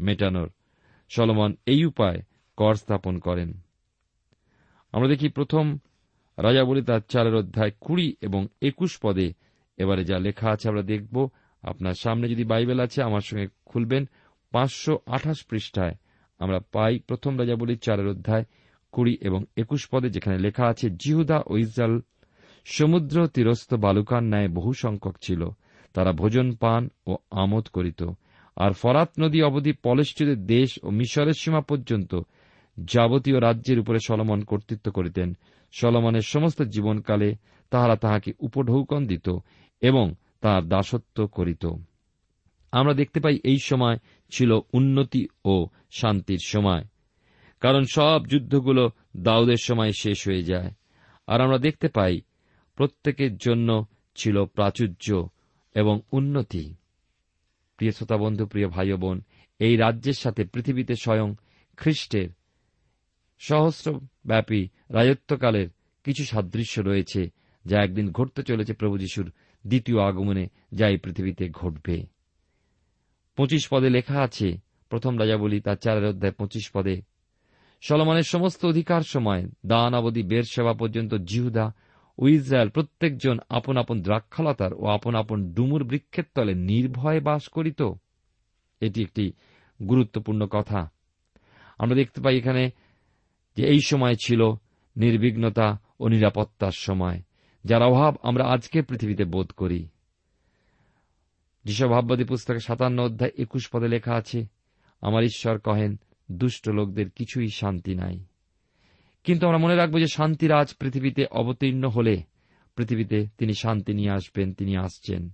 মেটানোর। 0.00 0.50
সলমন 1.08 1.54
এই 1.66 1.84
উপায় 1.84 2.22
কর 2.56 2.74
স্থাপন 2.74 3.18
করেন। 3.18 3.60
আমরা 4.92 5.08
দেখি 5.08 5.28
প্রথম 5.28 5.78
রাজা 6.38 6.64
বলি 6.64 6.82
তার 6.82 7.00
চারের 7.08 7.34
অধ্যায় 7.34 7.70
কুড়ি 7.80 8.16
এবং 8.20 8.46
একুশ 8.62 8.98
পদে 9.02 9.32
এবারে 9.76 10.04
যা 10.04 10.18
লেখা 10.18 10.50
আছে 10.50 10.68
আমরা 10.68 10.82
দেখব। 10.82 11.28
আপনার 11.62 11.94
সামনে 11.94 12.28
যদি 12.28 12.44
বাইবেল 12.44 12.80
আছে, 12.80 13.02
আমার 13.02 13.20
সঙ্গে 13.20 13.46
খুলবেন 13.64 14.08
পাঁচশো 14.50 14.98
আঠাশ 15.06 15.44
পৃষ্ঠায়। 15.44 15.94
আমরা 16.38 16.60
পাই 16.72 16.98
প্রথম 16.98 17.38
রাজা 17.38 17.56
বলি 17.56 17.76
চারের 17.76 18.06
অধ্যায় 18.06 18.44
কুড়ি 18.92 19.18
এবং 19.20 19.44
একুশ 19.56 19.88
পদে 19.92 20.10
যেখানে 20.10 20.38
লেখা 20.38 20.66
আছে, 20.66 20.90
জিহুদা 20.90 21.42
ও 21.46 21.56
ইসরায়েল 21.56 22.00
সমুদ্র 22.64 23.26
তীরস্থ 23.26 23.74
বালুকার 23.74 24.22
ন্যায় 24.22 24.48
বহু 24.48 24.72
সংখ্যক 24.72 25.16
ছিল। 25.22 25.48
তারা 25.94 26.12
ভোজন 26.12 26.54
পান 26.54 26.88
ও 27.06 27.16
আমোদ 27.30 27.68
করিত। 27.68 28.02
আর 28.56 28.72
ফরাত 28.72 29.10
নদী 29.20 29.42
অবধি 29.42 29.72
পলেষ্টীদের 29.72 30.46
দেশ 30.46 30.78
ও 30.82 30.90
মিশরের 30.90 31.32
সীমা 31.32 31.60
পর্যন্ত 31.60 32.14
যাবতীয় 32.84 33.40
রাজ্যের 33.40 33.78
উপরে 33.78 33.98
সলমন 34.06 34.42
কর্তৃত্ব 34.42 34.92
করিতেন। 34.92 35.36
সলমনের 35.72 36.20
সমস্ত 36.20 36.62
জীবনকালে 36.62 37.34
তাহারা 37.70 37.96
তাহাকে 37.96 38.32
উপঢৌকন 38.38 39.06
দিত 39.06 39.28
এবং 39.80 40.14
তাহার 40.40 40.68
দাসত্ব 40.68 41.26
করিত। 41.26 41.66
আমরা 42.72 42.94
দেখতে 42.94 43.20
পাই 43.20 43.38
এই 43.44 43.58
সময় 43.58 43.96
ছিল 44.30 44.60
উন্নতি 44.72 45.28
ও 45.44 45.66
শান্তির 45.90 46.38
সময়। 46.44 46.84
কারণ 47.60 47.84
সব 47.92 48.26
যুদ্ধগুলো 48.26 48.90
দাউদের 49.16 49.56
সময় 49.62 49.92
শেষ 49.92 50.28
হয়ে 50.28 50.42
যায়। 50.42 50.70
আর 51.26 51.40
আমরা 51.40 51.58
দেখতে 51.58 51.88
পাই 51.88 52.20
প্রত্যেকের 52.76 53.36
জন্য 53.36 53.86
ছিল 54.16 54.44
প্রাচুর্য 54.44 55.28
এবং 55.74 56.00
উন্নতি। 56.12 56.74
প্রিয় 57.76 57.92
শ্রোতা 57.92 58.16
বন্ধু, 58.16 58.46
প্রিয় 58.46 58.68
ভাই 58.68 58.92
বোন, 58.92 59.20
এই 59.58 59.76
রাজ্যের 59.76 60.12
সাথে 60.12 60.44
পৃথিবীতে 60.44 60.94
স্বয়ং 60.96 61.34
খ্রিস্টের 61.76 62.28
সহস্রব্যাপী 63.38 64.68
রাজত্বকালের 64.90 65.68
কিছু 66.04 66.24
সাদৃশ্য 66.24 66.80
রয়েছে, 66.80 67.30
যা 67.64 67.82
একদিন 67.82 68.12
ঘটতে 68.12 68.42
চলেছে 68.42 68.72
প্রভু 68.72 68.98
যিশুর 68.98 69.32
দ্বিতীয় 69.66 70.02
আগমনে, 70.02 70.48
যা 70.72 70.88
এই 70.88 70.96
পৃথিবীতে 70.96 71.48
ঘটবে। 71.48 72.17
পঁচিশ 73.38 73.68
পদে 73.68 73.90
লেখা 73.90 74.20
আছে, 74.20 74.58
প্রথম 74.90 75.18
রাজাবলী 75.18 75.60
তার 75.60 75.76
চারের 75.76 76.04
অধ্যায় 76.04 76.32
পঁচিশ 76.32 76.70
পদে। 76.70 77.02
সলমানের 77.80 78.22
সমস্ত 78.22 78.66
অধিকার 78.66 79.00
সময় 79.00 79.42
দান, 79.66 79.94
অবধি, 79.94 80.22
বের 80.22 80.42
সেবা 80.42 80.72
পর্যন্ত 80.72 81.14
জিহুদা 81.14 81.72
ও 82.18 82.28
ইসরায়েল 82.28 82.68
প্রত্যেকজন 82.68 83.38
আপন 83.48 83.76
আপন 83.76 84.02
দ্রাক্ষলতার 84.02 84.74
ও 84.74 84.86
আপন 84.86 85.14
আপন 85.14 85.52
ডুমুর 85.52 85.84
বৃক্ষের 85.84 86.24
তলে 86.34 86.54
নির্ভয়ে 86.54 87.20
বাস 87.20 87.48
করিত। 87.48 87.82
এটি 88.80 89.02
একটি 89.02 89.32
গুরুত্বপূর্ণ 89.88 90.46
কথা। 90.46 90.90
আমরা 91.78 91.96
দেখতে 91.96 92.20
পাই 92.20 92.36
এখানে 92.36 92.70
যে 93.56 93.66
এই 93.66 93.80
সময় 93.86 94.14
ছিল 94.14 94.42
নির্বিঘ্নতা 94.96 95.78
ও 96.00 96.08
নিরাপত্তার 96.08 96.76
সময়, 96.76 97.22
যার 97.64 97.82
অভাব 97.82 98.16
আমরা 98.22 98.44
আজকে 98.44 98.82
পৃথিবীতে 98.82 99.24
বোধ 99.24 99.50
করি। 99.52 99.88
ভাববাদী 101.66 102.24
পুস্তকে 102.24 102.60
সাতান্ন 102.60 103.02
অধ্যায় 103.02 103.30
একুশ 103.38 103.68
পদে 103.72 103.88
লেখা 103.88 104.14
আছে, 104.14 104.46
আমার 105.00 105.24
ঈশ্বর 105.24 105.58
কহেন, 105.58 105.98
দুষ্ট 106.32 106.68
লোকদের 106.68 107.10
কিছুই 107.10 107.48
শান্তি 107.48 107.94
নাই। 107.94 108.24
কিন্তু 109.24 109.46
আমরা 109.46 109.58
মনে 109.58 109.76
রাখব 109.76 109.98
যে 109.98 110.06
শান্তির 110.06 110.52
আজ 110.52 110.74
পৃথিবীতে 110.74 111.26
অবতীর্ণ 111.30 111.88
হলে 111.88 112.22
পৃথিবীতে 112.76 113.26
তিনি 113.38 113.54
শান্তি 113.54 113.94
নিয়ে 113.94 114.10
আসবেন, 114.10 114.52
তিনি 114.52 114.76
আসছেন। 114.76 115.30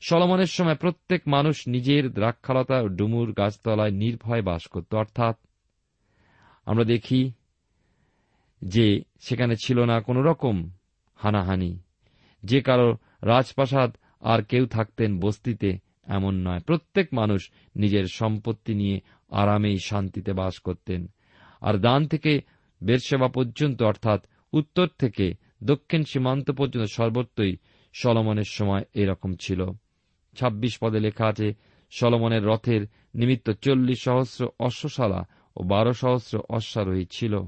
সলমনের 0.00 0.46
সময় 0.46 0.74
প্রত্যেক 0.74 1.22
মানুষ 1.26 1.68
নিজের 1.68 2.12
দ্রাক্ষালতা 2.12 2.80
ও 2.80 2.88
ডুমুর 2.88 3.32
গাছতলায় 3.32 3.90
নির্ভয় 3.90 4.42
বাস 4.42 4.66
করত। 4.66 4.94
অর্থাৎ 4.94 5.36
আমরা 6.66 6.84
দেখি 6.84 7.32
যে 8.62 9.02
সেখানে 9.20 9.54
ছিল 9.64 9.84
না 9.84 10.00
কোন 10.00 10.16
রকম 10.16 10.70
হানাহানি। 11.14 11.78
যে 12.42 12.60
কারও 12.60 12.96
রাজপ্রাসাদ 13.22 13.96
আর 14.20 14.42
কেউ 14.42 14.66
থাকতেন 14.66 15.20
বস্তিতে 15.20 15.78
এমন 16.06 16.48
নয়। 16.48 16.60
প্রত্যেক 16.60 17.08
মানুষ 17.12 17.50
নিজের 17.76 18.04
সম্পত্তি 18.04 18.74
নিয়ে 18.74 19.00
আরামেই 19.30 19.76
শান্তিতে 19.78 20.32
বাস 20.32 20.58
করতেন। 20.58 21.06
আর 21.60 21.74
দান 21.74 22.06
থেকে 22.06 22.40
বেরসেবা 22.82 23.28
পর্যন্ত, 23.28 23.82
অর্থাৎ 23.82 24.24
উত্তর 24.52 24.88
থেকে 24.98 25.34
দক্ষিণ 25.64 26.04
সীমান্ত 26.04 26.50
পর্যন্ত 26.50 26.86
সর্বত্রই 26.92 27.56
সলমনের 27.92 28.44
সময় 28.50 28.84
এরকম 28.94 29.34
ছিল। 29.34 29.66
ছাব্বিশ 30.36 30.78
পদে 30.80 31.00
লেখা 31.00 31.26
আছে, 31.26 31.54
সলমনের 31.90 32.44
রথের 32.44 32.86
নিমিত্ত 33.14 33.50
চল্লিশ 33.50 34.02
সহস্র 34.02 34.48
অশ্বশালা 34.60 35.24
ও 35.56 35.62
বারো 35.62 35.92
সহস্র 35.92 36.40
অশ্বারোহী 36.48 37.06
ছিল। 37.10 37.40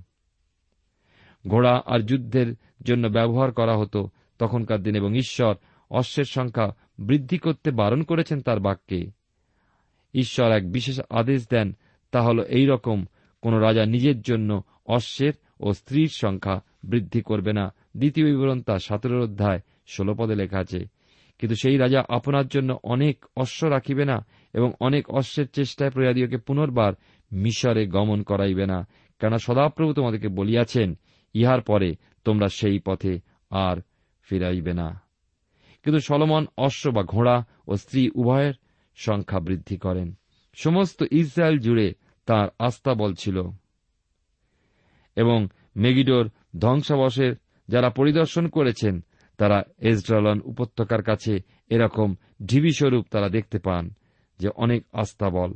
ঘোড়া 1.48 1.83
আর 1.87 1.98
যুদ্ধের 1.98 2.54
জন্য 2.83 3.09
ব্যবহার 3.09 3.52
করা 3.52 3.76
হতো 3.76 4.09
তখনকার 4.38 4.83
দিন 4.83 4.96
এবং 4.96 5.16
ঈশ্বর 5.16 5.54
অশ্বের 5.90 6.24
সংখ্যা 6.24 6.66
বৃদ্ধি 6.98 7.38
করতে 7.38 7.70
বারণ 7.70 8.03
করেছেন 8.03 8.40
তার 8.40 8.61
বাক্যে। 8.61 9.11
ঈশ্বর 10.14 10.53
এক 10.53 10.72
বিশেষ 10.72 11.00
আদেশ 11.11 11.46
দেন, 11.50 11.76
তা 12.12 12.22
হল 12.22 12.38
এই 12.42 12.66
রকম, 12.66 12.98
কোন 13.42 13.55
রাজা 13.55 13.85
নিজের 13.85 14.20
জন্য 14.20 14.50
অশ্বের 14.87 15.33
ও 15.61 15.72
স্ত্রীর 15.72 16.11
সংখ্যা 16.12 16.57
বৃদ্ধি 16.85 17.20
করবে 17.22 17.53
না। 17.53 17.74
দ্বিতীয় 17.96 18.26
বিবরণ 18.26 18.61
তার 18.61 18.79
সতেরো 18.79 19.24
অধ্যায় 19.24 19.61
ষোল 19.88 20.14
পদে 20.14 20.35
লেখা 20.35 20.59
আছে, 20.59 20.81
কিন্তু 21.38 21.57
সেই 21.62 21.76
রাজা 21.76 22.05
আপনার 22.09 22.46
জন্য 22.46 22.79
অনেক 22.83 23.16
অশ্ব 23.37 23.66
রাখিবে 23.66 24.05
না 24.05 24.26
এবং 24.55 24.72
অনেক 24.81 25.11
অশ্বের 25.11 25.46
চেষ্টায় 25.46 25.90
প্রয়াদীয়কে 25.90 26.37
পুনর্বার 26.37 26.92
মিশরে 27.33 27.87
গমন 27.87 28.22
করাইবে 28.22 28.66
না। 28.66 28.79
কেন 29.20 29.37
সদাপ্রভু 29.37 29.92
তোমাদেরকে 29.92 30.29
বলিয়াছেন, 30.29 30.98
ইহার 31.35 31.61
পরে 31.61 31.96
তোমরা 32.24 32.48
সেই 32.48 32.79
পথে 32.79 33.20
আর 33.50 33.76
ফিরাইবে 34.29 34.72
না। 34.72 34.88
কিন্তু 35.82 36.00
সলমন 36.00 36.46
অশ্ব 36.56 36.90
বা 36.90 37.02
ঘোড়া 37.02 37.44
ও 37.66 37.76
স্ত্রী 37.76 38.10
উভয়ের 38.14 38.54
সংখ্যা 38.96 39.40
বৃদ্ধি 39.40 39.76
করেন। 39.76 40.14
সমস্ত 40.54 41.04
ইসরায়েল 41.10 41.58
জুড়ে 41.58 41.94
তার 42.26 42.48
আস্তাবল 42.58 43.14
ছিল। 43.14 43.42
এবং 45.16 45.48
মেগিডোর 45.76 46.30
ধ্বংসাবশের 46.58 47.36
যারা 47.68 47.90
পরিদর্শন 47.90 48.48
করেছেন, 48.48 49.04
তারা 49.36 49.62
এজরালন 49.78 50.40
উপত্যকার 50.44 51.02
কাছে 51.02 51.40
এরকম 51.70 52.14
ঢিবি 52.46 52.72
স্বরূপ 52.72 53.06
তারা 53.10 53.28
দেখতে 53.28 53.58
পান 53.58 53.94
যে 54.38 54.48
অনেক 54.48 54.86
আস্তাবল 54.92 55.54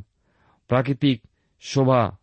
প্রাকৃতিক 0.69 1.23
শোভা 1.61 2.17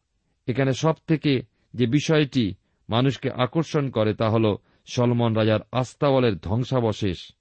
এখানে 0.47 0.73
সব 0.73 0.93
থেকে 1.07 1.41
যে 1.73 1.87
বিষয়টি 1.87 2.53
মানুষকে 2.89 3.31
আকর্ষণ 3.31 3.89
করে 3.89 4.13
তা 4.13 4.29
হল 4.29 4.55
সলমন 4.85 5.35
রাজার 5.35 5.59
আস্তাবলের 5.71 6.37
ধ্বংসাবশেষ। 6.37 7.31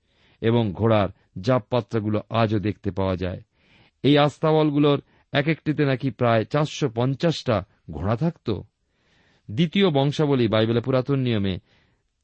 এবং 0.41 0.73
ঘোড়ার 0.73 1.09
জাপপাত্রগুলো 1.41 2.21
আজও 2.31 2.59
দেখতে 2.59 2.91
পাওয়া 2.91 3.17
যায়। 3.17 3.43
এই 4.03 4.19
আস্তাবলগুলোর 4.19 5.03
এক 5.33 5.49
একটিতে 5.49 5.85
নাকি 5.85 6.11
প্রায় 6.11 6.45
চারশো 6.45 6.89
পঞ্চাশটা 6.95 7.65
ঘোড়া 7.91 8.17
থাকত। 8.17 8.61
দ্বিতীয় 9.51 9.91
বংশাবলী 9.91 10.49
বাইবেলের 10.49 10.83
পুরাতন 10.83 11.19
নিয়মে 11.19 11.59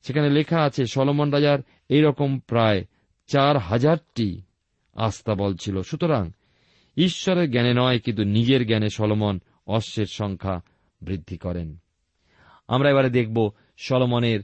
সেখানে 0.03 0.31
লেখা 0.31 0.63
আছে, 0.63 0.87
সলমন 0.87 1.31
রাজার 1.31 1.59
এইরকম 1.89 2.39
প্রায় 2.39 2.85
চার 3.27 3.59
হাজারটি 3.59 4.43
আস্তাবল 4.95 5.55
ছিল। 5.55 5.83
সুতরাং 5.83 6.31
ঈশ্বরের 6.97 7.51
জ্ঞানে 7.51 7.75
নয়, 7.75 7.99
কিন্তু 7.99 8.25
নিজের 8.25 8.67
জ্ঞানে 8.67 8.89
সলমন 8.89 9.41
অশ্বের 9.67 10.07
সংখ্যা 10.07 10.61
বৃদ্ধি 11.03 11.37
করেন। 11.37 11.77
আমরা 12.69 12.91
এবারে 12.91 13.11
দেখব 13.11 13.51
সলমনের 13.77 14.41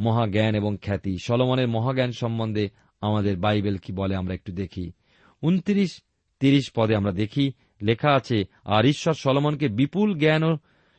মহাজ্ঞান 0.00 0.54
এবং 0.54 0.76
খ্যাতি। 0.82 1.16
সলমনের 1.24 1.68
মহাজ্ঞান 1.68 2.12
সম্বন্ধে 2.12 2.68
আমাদের 3.00 3.36
বাইবেল 3.36 3.76
কি 3.76 3.92
বলে 3.92 4.16
আমরা 4.16 4.34
একটু 4.34 4.52
দেখি। 4.52 4.92
উনত্রিশ, 5.42 6.02
তিরিশ 6.40 6.70
পদে 6.74 6.96
আমরা 6.96 7.12
দেখি, 7.12 7.52
লেখা 7.82 8.14
আছে, 8.14 8.44
আর 8.64 8.86
ঈশ্বর 8.86 9.14
সলমনকে 9.14 9.68
বিপুল 9.68 10.18
জ্ঞান 10.18 10.42
ও 10.42 10.56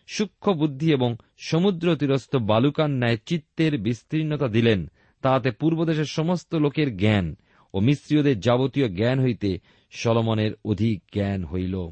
সূক্ষ্ম 0.08 0.54
বুদ্ধি 0.54 0.92
এবং 0.92 1.16
সমুদ্র 1.38 1.96
তীরস্থ 1.96 2.36
বালুকান 2.36 2.92
ন্যায় 2.92 3.18
চিত্তের 3.26 3.78
বিস্তীর্ণতা 3.78 4.48
দিলেন। 4.48 4.92
তাহাতে 5.22 5.52
পূর্বদেশের 5.52 6.06
সমস্ত 6.06 6.56
লোকের 6.56 6.98
জ্ঞান 6.98 7.36
ও 7.74 7.80
মিস্ত্রীয়দের 7.80 8.40
যাবতীয় 8.40 8.90
জ্ঞান 8.90 9.20
হইতে 9.20 9.60
সলমনের 9.92 10.52
অধিক 10.66 11.04
জ্ঞান 11.14 11.46
হইল। 11.46 11.90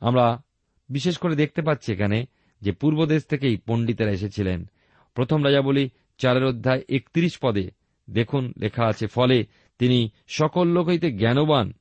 আমরা 0.00 0.42
বিশেষ 0.88 1.18
করে 1.18 1.36
দেখতে 1.36 1.62
পাচ্ছি 1.62 1.92
এখানে 1.92 2.26
যে 2.62 2.72
পূর্বদেশ 2.72 3.24
থেকেই 3.24 3.56
পণ্ডিতেরা 3.56 4.10
এসেছিলেন। 4.10 4.70
প্রথম 5.14 5.44
রাজা 5.44 5.62
বলি 5.62 5.90
চারের 6.18 6.44
অধ্যায় 6.44 6.82
একত্রিশ 6.88 7.38
পদে 7.38 7.70
দেখুন, 8.10 8.52
লেখা 8.58 8.84
আছে, 8.86 9.06
ফলে 9.06 9.46
তিনি 9.78 10.10
সকল 10.28 10.68
লোক 10.68 10.86
হইতে 10.86 11.12
জ্ঞানবান। 11.12 11.72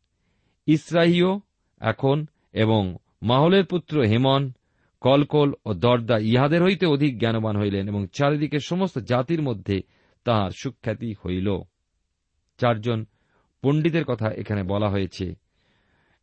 ইসরাহীয় 0.66 1.40
এখন 1.80 2.26
এবং 2.54 2.98
মাহলের 3.22 3.66
পুত্র 3.66 4.02
হেমন, 4.02 4.52
কলকল 5.00 5.54
ও 5.66 5.74
দরদা 5.74 6.18
ইহাদের 6.18 6.63
হইতে 6.63 6.86
অধিক 6.86 7.20
জ্ঞানবান 7.20 7.58
হইলেন 7.58 7.88
এবং 7.88 8.08
চারিদিকে 8.13 8.60
সমস্ত 8.60 9.00
জাতির 9.00 9.42
মধ্যে 9.42 9.82
তাহার 10.24 10.52
সুখ্যাতি 10.52 11.16
হইল। 11.26 11.62
চারজন 12.58 13.06
পণ্ডিতের 13.62 14.06
কথা 14.06 14.30
এখানে 14.30 14.63
বলা 14.63 14.90
হয়েছে। 14.90 15.36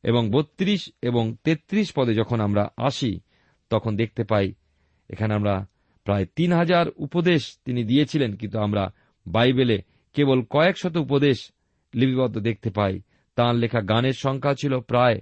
এবং 0.03 0.31
বত্রিশ 0.31 0.93
এবং 1.03 1.37
তেত্রিশ 1.45 1.93
পদে 1.93 2.14
যখন 2.14 2.40
আমরা 2.40 2.69
আসি, 2.77 3.21
তখন 3.71 3.97
দেখতে 3.97 4.25
পাই, 4.25 4.55
এখানে 5.11 5.35
আমরা 5.35 5.67
প্রায় 6.05 6.27
তিন 6.37 6.53
হাজার 6.53 6.87
উপদেশ 6.97 7.59
তিনি 7.64 7.85
দিয়েছিলেন, 7.85 8.37
কিন্তু 8.37 8.59
আমরা 8.59 8.93
বাইবেলে 9.27 9.83
কেবল 10.14 10.42
কয়েক 10.42 10.79
শত 10.79 10.96
উপদেশ 10.96 11.53
লিপিবদ্ধ 11.94 12.38
দেখতে 12.38 12.70
পাই। 12.70 13.00
তাঁর 13.37 13.57
লেখা 13.57 13.81
গানের 13.81 14.12
সংখ্যা 14.12 14.55
ছিল 14.55 14.81
প্রায় 14.81 15.20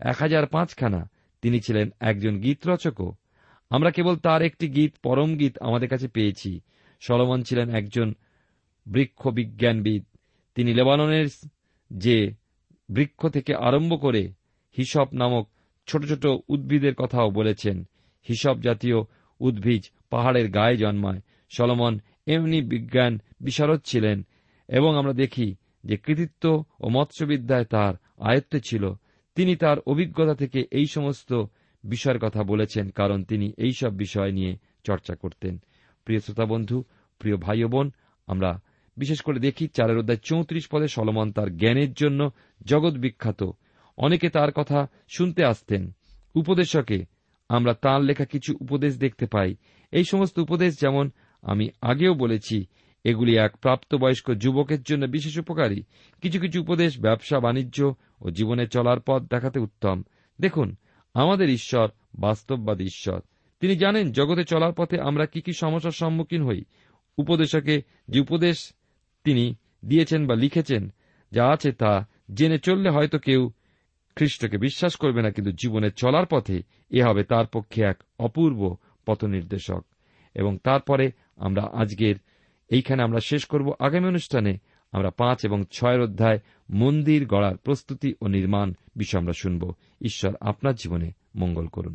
এক 0.00 0.16
হাজার 0.18 0.46
পাঁচখানা। 0.46 1.10
তিনি 1.42 1.60
ছিলেন 1.60 1.90
একজন 2.00 2.40
গীত 2.40 2.68
রচকও 2.68 3.14
আমরা 3.70 3.90
কেবল 3.90 4.16
তার 4.16 4.42
একটি 4.42 4.68
গীত, 4.68 4.94
পরম 5.02 5.36
গীত 5.36 5.58
আমাদের 5.58 5.88
কাছে 5.88 6.08
পেয়েছি। 6.08 6.60
সলমন 7.00 7.42
ছিলেন 7.42 7.74
একজন 7.74 8.14
বৃক্ষ 8.86 9.28
বিজ্ঞানবিদ 9.28 10.04
তিনি 10.54 10.74
লেবাননের 10.74 11.26
যে 11.90 12.32
বৃক্ষ 12.88 13.28
থেকে 13.28 13.54
আরম্ভ 13.54 14.00
করে 14.00 14.32
হিসব 14.76 15.06
নামক 15.12 15.48
ছোট 15.86 16.06
ছোট 16.06 16.26
উদ্ভিদের 16.48 16.94
কথাও 16.94 17.30
বলেছেন। 17.30 17.84
হিসব 18.28 18.60
জাতীয় 18.60 18.96
উদ্ভিজ 19.40 19.90
পাহাড়ের 20.10 20.50
গায়ে 20.50 20.76
জন্মায়। 20.76 21.20
সলমন 21.50 22.00
এমনি 22.26 22.62
বিজ্ঞান 22.62 23.18
বিশারদ 23.40 23.80
ছিলেন, 23.84 24.26
এবং 24.68 24.96
আমরা 24.98 25.12
দেখি 25.12 25.54
যে 25.84 25.96
কৃতিত্ব 25.96 26.64
ও 26.80 26.88
মৎস্যবিদ্যায় 26.88 27.64
তার 27.64 27.94
আয়ত্তে 28.18 28.60
ছিল। 28.60 28.92
তিনি 29.34 29.56
তার 29.56 29.78
অভিজ্ঞতা 29.86 30.34
থেকে 30.34 30.64
এই 30.70 30.86
সমস্ত 30.86 31.44
বিষয়ের 31.84 32.18
কথা 32.18 32.42
বলেছেন, 32.42 32.90
কারণ 32.90 33.24
তিনি 33.24 33.52
এই 33.58 33.72
সব 33.72 33.96
বিষয় 33.96 34.32
নিয়ে 34.32 34.56
চর্চা 34.84 35.14
করতেন। 35.14 35.58
প্রিয় 36.04 36.20
শ্রোতা 36.20 36.44
বন্ধু, 36.44 36.84
প্রিয় 37.18 37.36
ভাই 37.36 37.64
বোন, 37.64 37.90
আমরা 38.26 38.60
বিশেষ 38.96 39.20
করে 39.20 39.38
দেখি 39.40 39.68
চারের 39.68 39.98
অধ্যায় 39.98 40.18
চৌত্রিশ 40.24 40.68
পদে 40.68 40.88
সলমন 40.88 41.32
তার 41.32 41.56
জ্ঞানের 41.56 41.92
জন্য 41.92 42.30
জগৎ 42.66 42.92
বিখ্যাত। 42.92 43.50
অনেকে 43.96 44.28
তার 44.28 44.52
কথা 44.52 44.86
শুনতে 45.08 45.44
আসতেন। 45.44 45.92
উপদেশকে 46.34 47.04
আমরা 47.48 47.74
তাঁর 47.74 48.02
লেখা 48.02 48.24
কিছু 48.24 48.54
উপদেশ 48.60 48.96
দেখতে 48.96 49.26
পাই। 49.26 49.56
এই 49.92 50.04
সমস্ত 50.04 50.38
উপদেশ 50.38 50.80
যেমন 50.80 51.10
আমি 51.42 51.68
আগেও 51.82 52.14
বলেছি, 52.14 52.66
এগুলি 53.04 53.36
এক 53.36 53.56
প্রাপ্তবয়স্ক 53.56 54.34
যুবকের 54.34 54.82
জন্য 54.82 55.06
বিশেষ 55.06 55.38
উপকারী। 55.38 55.82
কিছু 56.20 56.40
কিছু 56.40 56.60
উপদেশ 56.60 57.00
ব্যবসা, 57.00 57.40
বাণিজ্য 57.40 57.94
ও 58.20 58.30
জীবনে 58.30 58.66
চলার 58.66 59.00
পথ 59.00 59.22
দেখাতে 59.22 59.60
উত্তম। 59.60 60.02
দেখুন, 60.40 60.76
আমাদের 61.14 61.48
ঈশ্বর 61.48 61.88
বাস্তববাদী 62.18 62.84
ঈশ্বর। 62.84 63.20
তিনি 63.60 63.76
জানেন 63.76 64.12
জগতে 64.12 64.44
চলার 64.44 64.72
পথে 64.72 65.00
আমরা 65.00 65.26
কি 65.26 65.40
কি 65.40 65.52
সমস্যার 65.52 65.92
সম্মুখীন 65.92 66.44
হই। 66.44 66.62
উপদেশকে 67.18 67.82
যে 68.08 68.20
উপদেশ 68.20 68.72
তিনি 69.24 69.54
দিয়েছেন 69.84 70.26
বা 70.26 70.34
লিখেছেন, 70.34 70.92
যা 71.32 71.48
আছে 71.48 71.72
তা 71.72 72.08
জেনে 72.34 72.58
চললে 72.58 72.90
হয়তো 72.90 73.18
কেউ 73.18 73.52
খ্রিস্টকে 74.16 74.58
বিশ্বাস 74.58 74.96
করবে 74.96 75.22
না, 75.22 75.30
কিন্তু 75.30 75.52
জীবনে 75.52 75.90
চলার 75.90 76.26
পথে 76.26 76.62
এ 76.90 77.02
হবে 77.02 77.24
তার 77.24 77.46
পক্ষে 77.46 77.84
এক 77.84 77.96
অপূর্ব 78.18 78.76
পথনির্দেশক। 79.06 79.86
এবং 80.36 80.58
তারপরে 80.64 81.10
আমরা 81.36 81.62
আজকের 81.62 82.14
এইখানে 82.68 83.02
আমরা 83.02 83.20
শেষ 83.20 83.44
করব। 83.44 83.74
আগামী 83.78 84.06
অনুষ্ঠানে 84.06 84.58
আমরা 84.92 85.10
পাঁচ 85.10 85.44
এবং 85.44 85.64
ছয়ের 85.72 86.00
অধ্যায় 86.00 86.38
মন্দির 86.70 87.26
গড়ার 87.26 87.56
প্রস্তুতি 87.56 88.14
ও 88.20 88.26
নির্মাণ 88.26 88.74
বিষয় 88.96 89.20
আমরা 89.20 89.32
শুনব। 89.32 89.74
ঈশ্বর 90.00 90.34
আপনার 90.40 90.74
জীবনে 90.74 91.12
মঙ্গল 91.36 91.66
করুন। 91.66 91.94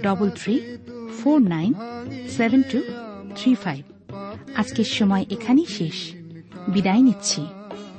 double 0.00 0.30
three 0.30 0.60
four 1.22 1.40
nine 1.40 1.74
seven 2.28 2.62
two 2.62 2.82
three 3.36 3.54
five 3.54 3.82
আজকের 4.56 4.84
সময় 4.84 5.24
এখানেই 5.30 5.66
শেষ। 5.66 6.12
বিদায় 6.68 7.02
নিচ্ছি। 7.02 7.46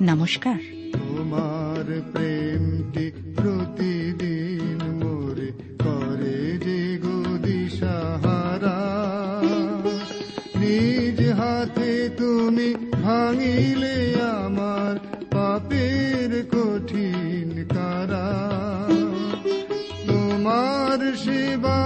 নমস্কার। 0.02 0.54
তোমার 0.92 2.02
প্রেমটি 2.12 3.12
প্রতিদিন 3.36 4.78
মোরে 5.02 5.50
করে 5.78 6.58
যে 6.58 6.98
গদি 7.02 7.70
সাহারা 7.70 8.78
নিজ 10.56 11.28
হাতে 11.28 12.10
তুমি 12.18 12.74
ভাঙিলে 13.02 14.14
আমার 14.20 14.94
পাপের 15.30 16.30
কঠিন 16.50 17.64
কারা। 17.74 18.26
তোমার 20.06 21.16
সেবার 21.16 21.83